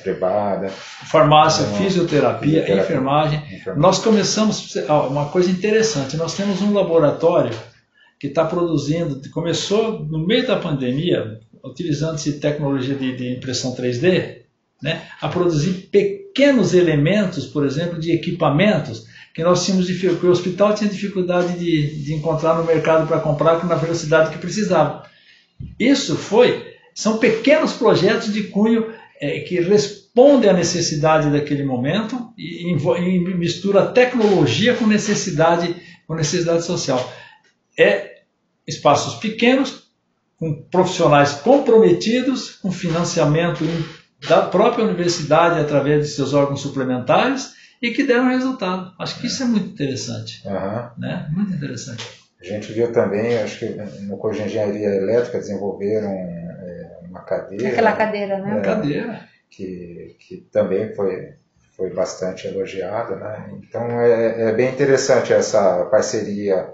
[0.04, 0.70] privada.
[0.70, 3.39] Farmácia, então, fisioterapia, fisioterapia enfermagem.
[3.39, 3.82] enfermagem.
[3.82, 4.76] Nós começamos,
[5.10, 7.58] uma coisa interessante, nós temos um laboratório
[8.20, 14.39] que está produzindo, começou no meio da pandemia, utilizando-se tecnologia de, de impressão 3D,
[14.82, 20.73] né, a produzir pequenos elementos, por exemplo, de equipamentos que nós tínhamos que o hospital
[20.73, 25.03] tinha dificuldade de, de encontrar no mercado para comprar na velocidade que precisava.
[25.80, 32.71] Isso foi, são pequenos projetos de cunho é, que respondem à necessidade daquele momento e,
[32.71, 35.75] e, mistura tecnologia com necessidade,
[36.07, 37.13] com necessidade social.
[37.77, 38.19] É
[38.67, 39.89] espaços pequenos,
[40.38, 43.63] com profissionais comprometidos, com financiamento
[44.28, 48.93] da própria universidade através de seus órgãos suplementares e que deram resultado.
[48.99, 50.45] Acho que isso é muito interessante.
[50.45, 50.89] Uhum.
[50.97, 51.28] Né?
[51.32, 52.05] Muito interessante.
[52.41, 53.65] A gente viu também, acho que
[54.03, 57.70] no curso de engenharia elétrica desenvolveram é, uma cadeira.
[57.70, 58.59] Aquela cadeira, né?
[58.59, 59.22] É, cadeira.
[59.49, 61.34] Que, que também foi,
[61.76, 63.15] foi bastante elogiada.
[63.15, 63.49] Né?
[63.61, 66.70] Então é, é bem interessante essa parceria.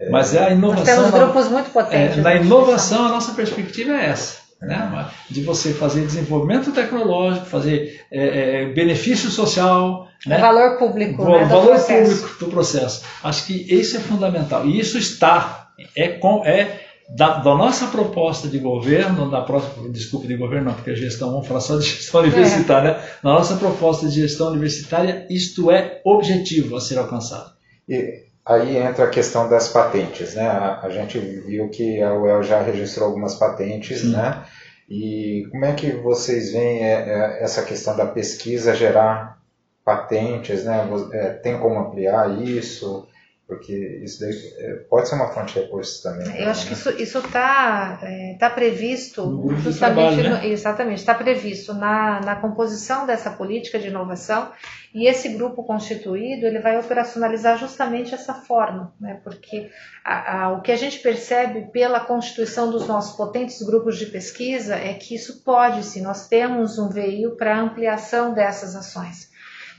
[0.00, 0.84] É, Mas é a inovação.
[0.84, 2.18] Nós temos grupos muito potentes.
[2.18, 5.10] É, na inovação, a nossa perspectiva é essa né?
[5.30, 10.08] de você fazer desenvolvimento tecnológico, fazer é, é, benefício social.
[10.26, 10.38] Né?
[10.38, 11.22] O valor público.
[11.22, 13.04] O né, valor público do processo.
[13.22, 14.66] Acho que isso é fundamental.
[14.66, 20.26] E isso está, é, com, é da, da, nossa proposta de governo, da próxima, desculpa,
[20.26, 23.10] de governo não, porque a gestão, vamos falar só de gestão universitária, é.
[23.22, 27.52] na nossa proposta de gestão universitária, isto é objetivo a ser alcançado.
[27.88, 30.46] E aí entra a questão das patentes, né?
[30.46, 34.12] A, a gente viu que a UEL já registrou algumas patentes, Sim.
[34.12, 34.44] né?
[34.88, 39.38] E como é que vocês veem é, é, essa questão da pesquisa gerar
[39.84, 40.88] patentes, né?
[41.12, 43.06] É, tem como ampliar isso?
[43.48, 46.38] Porque isso daí é, pode ser uma fonte de recursos também.
[46.38, 46.66] Eu acho né?
[46.66, 49.22] que isso isso está é, tá previsto
[49.56, 50.48] justamente trabalho, né?
[50.48, 54.52] exatamente está previsto na, na composição dessa política de inovação
[54.94, 59.18] e esse grupo constituído ele vai operacionalizar justamente essa forma, né?
[59.24, 59.70] Porque
[60.04, 64.76] a, a, o que a gente percebe pela constituição dos nossos potentes grupos de pesquisa
[64.76, 69.28] é que isso pode sim, nós temos um veio para ampliação dessas ações.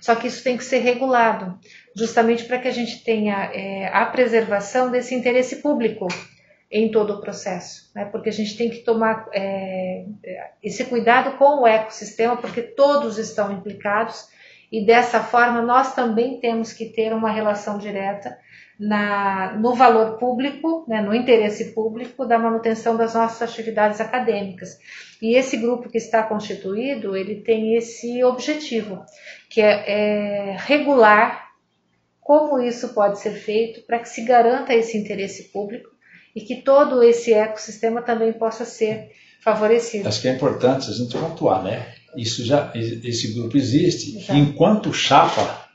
[0.01, 1.59] Só que isso tem que ser regulado,
[1.99, 6.07] justamente para que a gente tenha é, a preservação desse interesse público
[6.71, 8.05] em todo o processo, né?
[8.05, 10.05] porque a gente tem que tomar é,
[10.63, 14.27] esse cuidado com o ecossistema, porque todos estão implicados
[14.71, 18.37] e dessa forma nós também temos que ter uma relação direta
[18.79, 24.77] na, no valor público, né, no interesse público da manutenção das nossas atividades acadêmicas.
[25.21, 29.03] E esse grupo que está constituído, ele tem esse objetivo,
[29.49, 31.48] que é, é regular
[32.29, 35.89] como isso pode ser feito para que se garanta esse interesse público
[36.35, 39.09] e que todo esse ecossistema também possa ser
[39.41, 40.07] favorecido.
[40.07, 41.91] Acho que é importante a gente pontuar, né?
[42.15, 44.19] Isso já, esse grupo existe.
[44.19, 44.35] Já.
[44.35, 45.69] Enquanto chapa,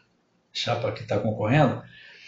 [0.52, 1.82] chapa que está concorrendo,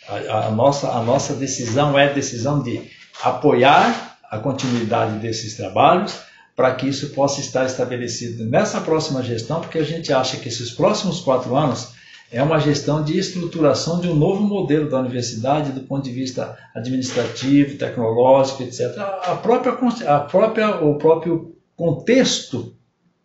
[0.08, 2.82] a, a, nossa, a nossa decisão é decisão de
[3.22, 6.18] apoiar a continuidade desses trabalhos
[6.56, 10.72] para que isso possa estar estabelecido nessa próxima gestão, porque a gente acha que esses
[10.72, 11.94] próximos quatro anos
[12.30, 16.56] é uma gestão de estruturação de um novo modelo da universidade do ponto de vista
[16.74, 18.98] administrativo, tecnológico, etc.
[18.98, 19.72] A própria,
[20.06, 22.74] a própria, o próprio contexto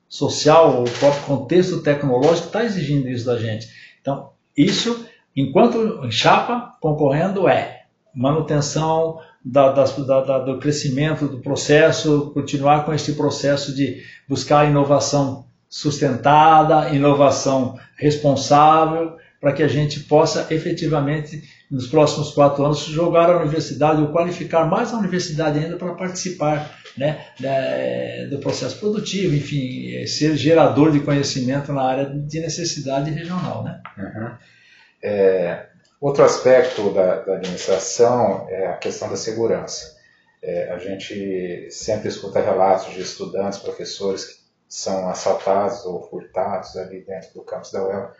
[0.07, 3.67] social, o próprio contexto tecnológico está exigindo isso da gente.
[4.01, 7.81] Então, isso, enquanto chapa, concorrendo é
[8.13, 15.45] manutenção da, da, da, do crescimento do processo, continuar com esse processo de buscar inovação
[15.71, 21.41] sustentada, inovação responsável, para que a gente possa efetivamente,
[21.71, 26.77] nos próximos quatro anos, jogar a universidade ou qualificar mais a universidade ainda para participar
[26.97, 27.25] né,
[28.29, 33.63] do processo produtivo, enfim, ser gerador de conhecimento na área de necessidade regional.
[33.63, 33.81] Né?
[33.97, 34.31] Uhum.
[35.01, 35.65] É,
[36.01, 39.99] outro aspecto da, da, administração é a questão da segurança.
[40.43, 44.40] É, a gente sempre escuta relatos de estudantes, professores que
[44.71, 48.11] são assaltados ou furtados ali dentro do campus da UEL,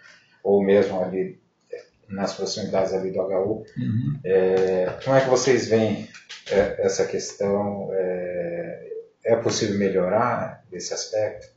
[0.44, 1.40] ou mesmo ali
[1.72, 3.64] é, nas proximidades ali do HU.
[3.78, 4.20] Uhum.
[4.22, 6.10] É, como é que vocês veem
[6.52, 7.90] é, essa questão?
[7.94, 8.92] É,
[9.24, 11.48] é, possível melhorar esse aspecto?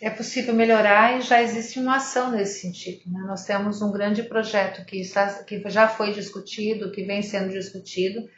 [0.00, 3.10] É possível melhorar e já existe uma ação nesse sentido.
[3.10, 3.24] Né?
[3.26, 8.28] Nós temos um grande projeto que, está, que já foi discutido, que vem sendo discutido,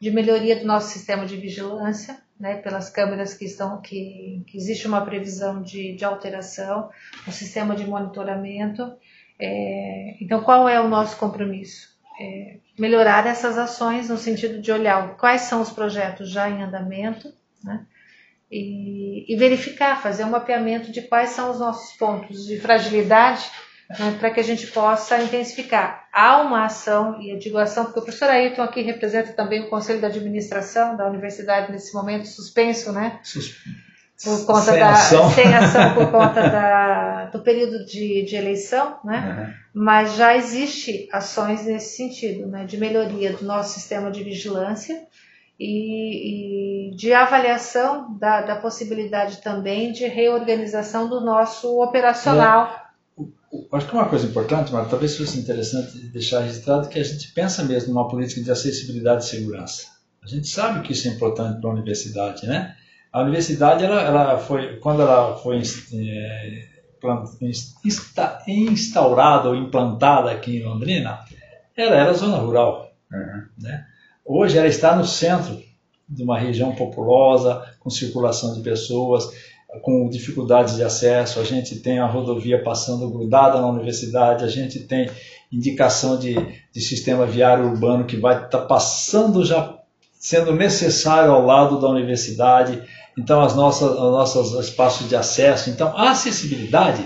[0.00, 4.86] de melhoria do nosso sistema de vigilância, né, pelas câmeras que estão que, que existe
[4.86, 6.90] uma previsão de, de alteração,
[7.26, 8.92] um sistema de monitoramento.
[9.38, 11.96] É, então, qual é o nosso compromisso?
[12.20, 17.32] É melhorar essas ações no sentido de olhar quais são os projetos já em andamento,
[17.62, 17.84] né,
[18.50, 23.50] e, e verificar, fazer um mapeamento de quais são os nossos pontos de fragilidade
[23.88, 26.06] né, para que a gente possa intensificar.
[26.12, 29.70] Há uma ação, e eu digo ação porque o professor Ayrton aqui representa também o
[29.70, 33.20] Conselho da Administração da Universidade nesse momento suspenso, né?
[34.22, 35.30] Por conta sem da ação.
[35.30, 39.54] sem ação por conta da, do período de, de eleição, né?
[39.74, 39.82] Uhum.
[39.84, 42.64] Mas já existe ações nesse sentido, né?
[42.64, 45.06] De melhoria do nosso sistema de vigilância
[45.58, 52.87] e, e de avaliação da, da possibilidade também de reorganização do nosso operacional.
[53.52, 57.32] É acho que uma coisa importante, mas talvez fosse interessante deixar registrado que a gente
[57.32, 59.86] pensa mesmo numa política de acessibilidade e segurança.
[60.22, 62.76] A gente sabe que isso é importante para a universidade, né?
[63.12, 65.62] A universidade, ela, ela foi, quando ela foi
[65.94, 66.68] é,
[68.48, 71.20] instaurada ou implantada aqui em Londrina,
[71.74, 73.42] ela era zona rural, uhum.
[73.58, 73.86] né?
[74.24, 75.58] Hoje ela está no centro
[76.06, 79.30] de uma região populosa, com circulação de pessoas,
[79.82, 84.80] com dificuldades de acesso, a gente tem a rodovia passando grudada na universidade, a gente
[84.80, 85.10] tem
[85.52, 86.34] indicação de,
[86.72, 89.78] de sistema viário urbano que vai estar tá passando já
[90.18, 92.82] sendo necessário ao lado da universidade,
[93.16, 95.70] então as nossas, os nossos espaços de acesso.
[95.70, 97.04] Então a acessibilidade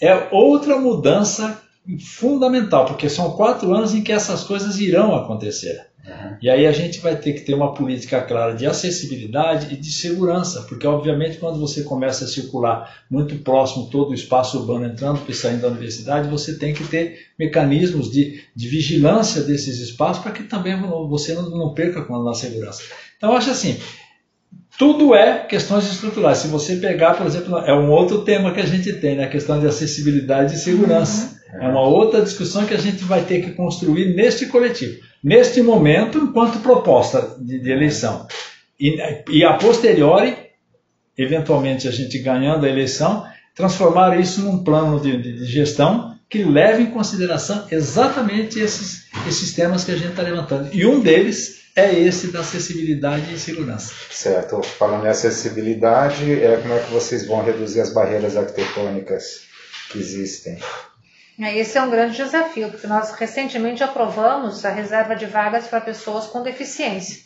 [0.00, 1.62] é outra mudança
[1.98, 5.91] fundamental, porque são quatro anos em que essas coisas irão acontecer.
[6.06, 6.36] Uhum.
[6.42, 9.92] E aí a gente vai ter que ter uma política clara de acessibilidade e de
[9.92, 15.20] segurança, porque obviamente quando você começa a circular muito próximo todo o espaço urbano entrando
[15.28, 20.32] e saindo da universidade, você tem que ter mecanismos de, de vigilância desses espaços para
[20.32, 20.76] que também
[21.08, 22.82] você não, não perca na segurança.
[23.16, 23.78] Então acho assim,
[24.76, 26.38] tudo é questões estruturais.
[26.38, 29.24] Se você pegar, por exemplo, é um outro tema que a gente tem, né?
[29.24, 31.26] a questão de acessibilidade e segurança.
[31.26, 31.41] Uhum.
[31.52, 36.18] É uma outra discussão que a gente vai ter que construir neste coletivo neste momento,
[36.18, 38.26] enquanto proposta de, de eleição.
[38.80, 38.98] E,
[39.30, 40.36] e a posteriori,
[41.16, 43.24] eventualmente a gente ganhando a eleição,
[43.54, 49.54] transformar isso num plano de, de, de gestão que leve em consideração exatamente esses, esses
[49.54, 50.70] temas que a gente está levantando.
[50.72, 53.94] E um deles é esse da acessibilidade e segurança.
[54.10, 54.62] Certo.
[54.62, 59.42] Falando em acessibilidade, é, como é que vocês vão reduzir as barreiras arquitetônicas
[59.90, 60.58] que existem?
[61.38, 65.80] É, esse é um grande desafio, porque nós recentemente aprovamos a reserva de vagas para
[65.80, 67.22] pessoas com deficiência,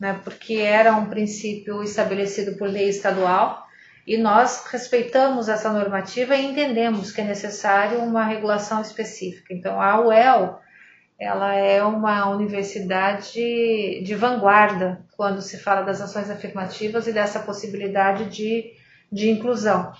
[0.00, 3.66] né, porque era um princípio estabelecido por lei estadual
[4.06, 9.52] e nós respeitamos essa normativa e entendemos que é necessário uma regulação específica.
[9.52, 10.60] Então, a UEL
[11.20, 18.24] ela é uma universidade de vanguarda quando se fala das ações afirmativas e dessa possibilidade
[18.24, 18.72] de,
[19.10, 19.92] de inclusão.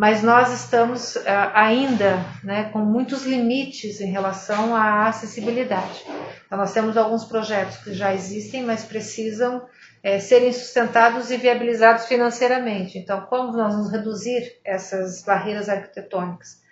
[0.00, 1.22] Mas nós estamos uh,
[1.52, 6.06] ainda né, com muitos limites em relação à acessibilidade.
[6.46, 9.62] Então, nós temos alguns projetos que já existem, mas precisam
[10.02, 12.96] é, serem sustentados e viabilizados financeiramente.
[12.96, 16.62] Então, como nós vamos reduzir essas barreiras arquitetônicas?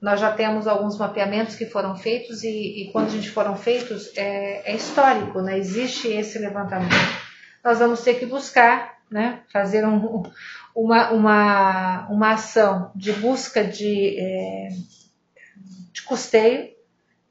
[0.00, 4.10] Nós já temos alguns mapeamentos que foram feitos e, e quando a gente foram feitos
[4.16, 5.56] é, é, histórico, né?
[5.56, 6.96] existe esse levantamento.
[7.64, 9.42] Nós vamos ter que buscar, né?
[9.52, 10.22] fazer um,
[10.74, 14.68] uma, uma, uma ação de busca de, é,
[15.92, 16.70] de custeio,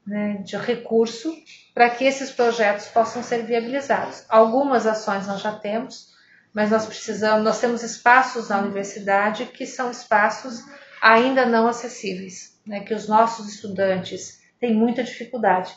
[0.06, 0.34] né?
[0.44, 1.34] de recurso,
[1.74, 4.24] para que esses projetos possam ser viabilizados.
[4.28, 6.12] Algumas ações nós já temos,
[6.54, 10.62] mas nós precisamos, nós temos espaços na universidade que são espaços
[11.00, 15.74] ainda não acessíveis né, que os nossos estudantes têm muita dificuldade.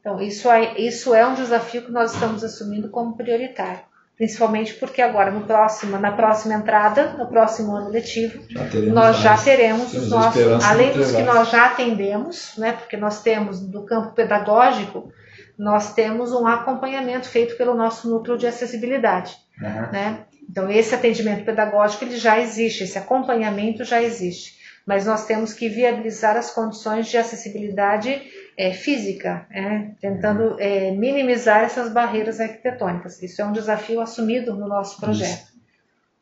[0.00, 3.80] Então, isso é, isso é um desafio que nós estamos assumindo como prioritário,
[4.18, 9.38] principalmente porque agora, no próximo, na próxima entrada, no próximo ano letivo, já nós já
[9.38, 14.12] teremos os nossos, além dos que nós já atendemos, né, porque nós temos do campo
[14.14, 15.12] pedagógico,
[15.56, 19.92] nós temos um acompanhamento feito pelo nosso núcleo de acessibilidade, uhum.
[19.92, 20.24] né?
[20.50, 24.58] Então esse atendimento pedagógico ele já existe, esse acompanhamento já existe
[24.88, 28.22] mas nós temos que viabilizar as condições de acessibilidade
[28.58, 33.22] é, física, é, tentando é, minimizar essas barreiras arquitetônicas.
[33.22, 35.46] Isso é um desafio assumido no nosso projeto.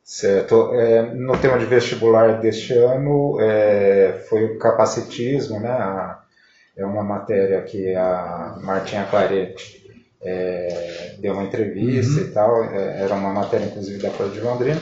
[0.05, 0.75] Certo.
[0.75, 5.71] É, no tema de vestibular deste ano é, foi o capacitismo, né?
[5.71, 6.21] A,
[6.77, 9.83] é uma matéria que a Martinha Claretti
[10.23, 12.27] é, deu uma entrevista uhum.
[12.27, 14.81] e tal, era uma matéria inclusive da Folha de Londrina,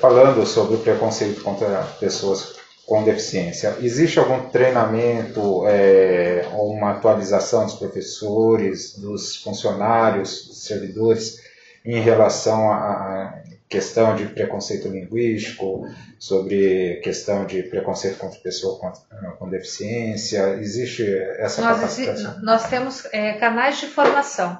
[0.00, 2.57] falando sobre o preconceito contra pessoas
[2.88, 3.76] com deficiência.
[3.82, 11.38] Existe algum treinamento é, ou uma atualização dos professores, dos funcionários, dos servidores
[11.84, 15.86] em relação à questão de preconceito linguístico,
[16.18, 18.90] sobre questão de preconceito contra pessoa com,
[19.38, 20.56] com deficiência?
[20.58, 21.06] Existe
[21.38, 22.40] essa nós, capacitação?
[22.42, 24.58] Nós temos é, canais de formação.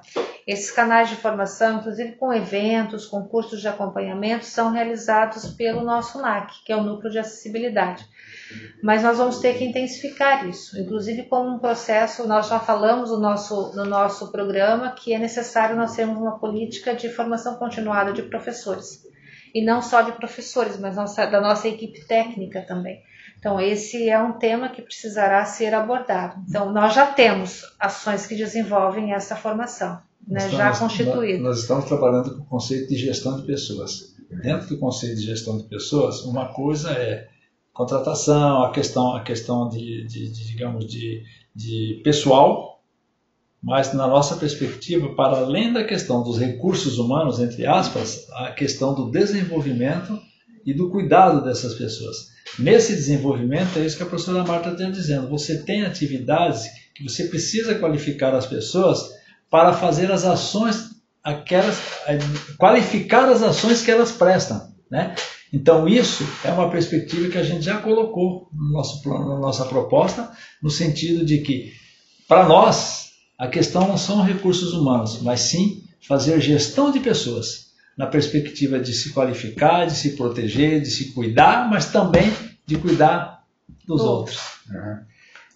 [0.48, 6.22] Esses canais de formação, inclusive com eventos, com cursos de acompanhamento, são realizados pelo nosso
[6.22, 8.08] NAC, que é o Núcleo de Acessibilidade.
[8.82, 13.20] Mas nós vamos ter que intensificar isso, inclusive como um processo, nós já falamos no
[13.20, 18.22] nosso, no nosso programa que é necessário nós termos uma política de formação continuada de
[18.22, 19.06] professores.
[19.54, 23.02] E não só de professores, mas nossa, da nossa equipe técnica também.
[23.38, 26.42] Então, esse é um tema que precisará ser abordado.
[26.48, 31.42] Então, nós já temos ações que desenvolvem essa formação, né, estamos, já constituída.
[31.42, 34.14] Nós estamos trabalhando com o conceito de gestão de pessoas.
[34.42, 37.28] Dentro do conceito de gestão de pessoas, uma coisa é
[37.72, 41.22] contratação, a questão, a questão de, de, de digamos, de,
[41.54, 42.82] de pessoal,
[43.62, 48.94] mas na nossa perspectiva, para além da questão dos recursos humanos, entre aspas, a questão
[48.94, 50.20] do desenvolvimento
[50.66, 52.28] e do cuidado dessas pessoas.
[52.58, 56.64] Nesse desenvolvimento, é isso que a professora Marta está dizendo, você tem atividades
[56.94, 59.17] que você precisa qualificar as pessoas
[59.50, 60.90] para fazer as ações,
[61.22, 61.78] aquelas,
[62.58, 64.72] qualificar as ações que elas prestam.
[64.90, 65.14] Né?
[65.52, 69.64] Então, isso é uma perspectiva que a gente já colocou no nosso plano, na nossa
[69.64, 70.30] proposta,
[70.62, 71.72] no sentido de que,
[72.26, 78.06] para nós, a questão não são recursos humanos, mas sim fazer gestão de pessoas, na
[78.06, 82.32] perspectiva de se qualificar, de se proteger, de se cuidar, mas também
[82.66, 83.44] de cuidar
[83.86, 84.38] dos outros.
[84.68, 85.07] Uhum.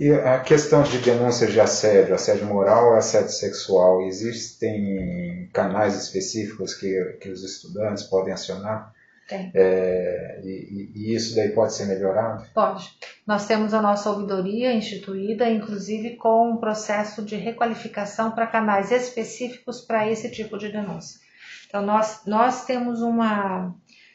[0.02, 6.74] E a questão de denúncias de assédio, assédio moral ou assédio sexual, existem canais específicos
[6.74, 8.92] que, que os estudantes podem acionar?
[9.28, 9.52] Tem.
[9.54, 12.44] É, e, e, isso daí pode ser melhorado?
[12.52, 12.90] Pode.
[13.24, 19.82] Nós temos a nossa ouvidoria instituída, inclusive com um processo de requalificação para canais específicos
[19.82, 21.20] para esse tipo de denúncia.
[21.68, 23.72] Então, nós, nós temos uma,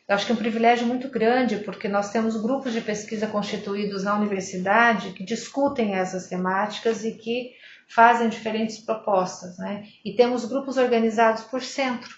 [0.08, 4.03] eu acho que é um privilégio muito grande, porque nós temos grupos de pesquisa constituídos
[4.03, 7.51] na universidade que discutem essas temáticas e que
[7.89, 9.84] fazem diferentes propostas, né?
[10.05, 12.16] E temos grupos organizados por centro.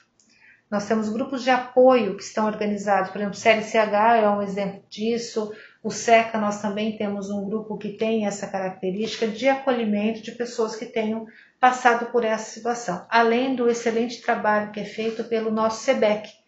[0.69, 4.83] Nós temos grupos de apoio que estão organizados, por exemplo, o CLCH é um exemplo
[4.87, 10.33] disso, o SECA nós também temos um grupo que tem essa característica de acolhimento de
[10.33, 11.25] pessoas que tenham
[11.59, 16.38] passado por essa situação, além do excelente trabalho que é feito pelo nosso SEBEC.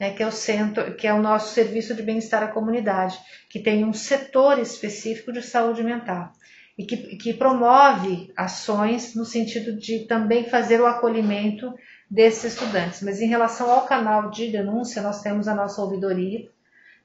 [0.00, 3.18] Né, que é o centro, que é o nosso serviço de bem-estar à comunidade,
[3.50, 6.32] que tem um setor específico de saúde mental
[6.78, 11.74] e que, que promove ações no sentido de também fazer o acolhimento
[12.10, 13.02] desses estudantes.
[13.02, 16.48] Mas em relação ao canal de denúncia, nós temos a nossa ouvidoria,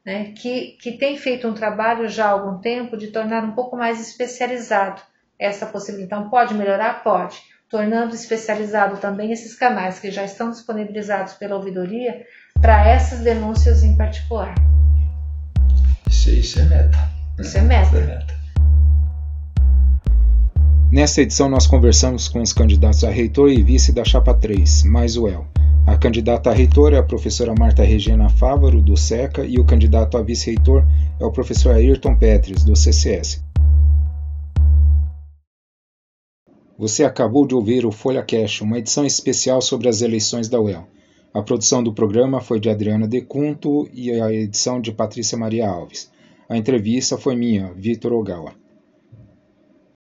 [0.06, 3.76] né, que, que tem feito um trabalho já há algum tempo de tornar um pouco
[3.76, 5.02] mais especializado
[5.38, 6.22] essa possibilidade.
[6.22, 7.04] Então, pode melhorar?
[7.04, 7.44] Pode.
[7.70, 12.26] Tornando especializado também esses canais que já estão disponibilizados pela ouvidoria
[12.62, 14.54] para essas denúncias em particular.
[16.08, 16.98] Isso, isso é meta.
[17.40, 17.88] Isso é meta.
[17.88, 18.36] Isso é meta.
[20.92, 25.18] Nesta edição, nós conversamos com os candidatos a reitor e vice da Chapa 3, mais
[25.18, 25.46] o El.
[25.86, 30.18] A candidata a reitor é a professora Marta Regina Fávaro, do SECA, e o candidato
[30.18, 30.84] a vice-reitor
[31.20, 33.45] é o professor Ayrton Petres, do CCS.
[36.78, 40.86] Você acabou de ouvir o Folha Cash, uma edição especial sobre as eleições da UEL.
[41.34, 46.12] A produção do programa foi de Adriana Decunto e a edição de Patrícia Maria Alves.
[46.50, 48.54] A entrevista foi minha, Vitor Ogawa.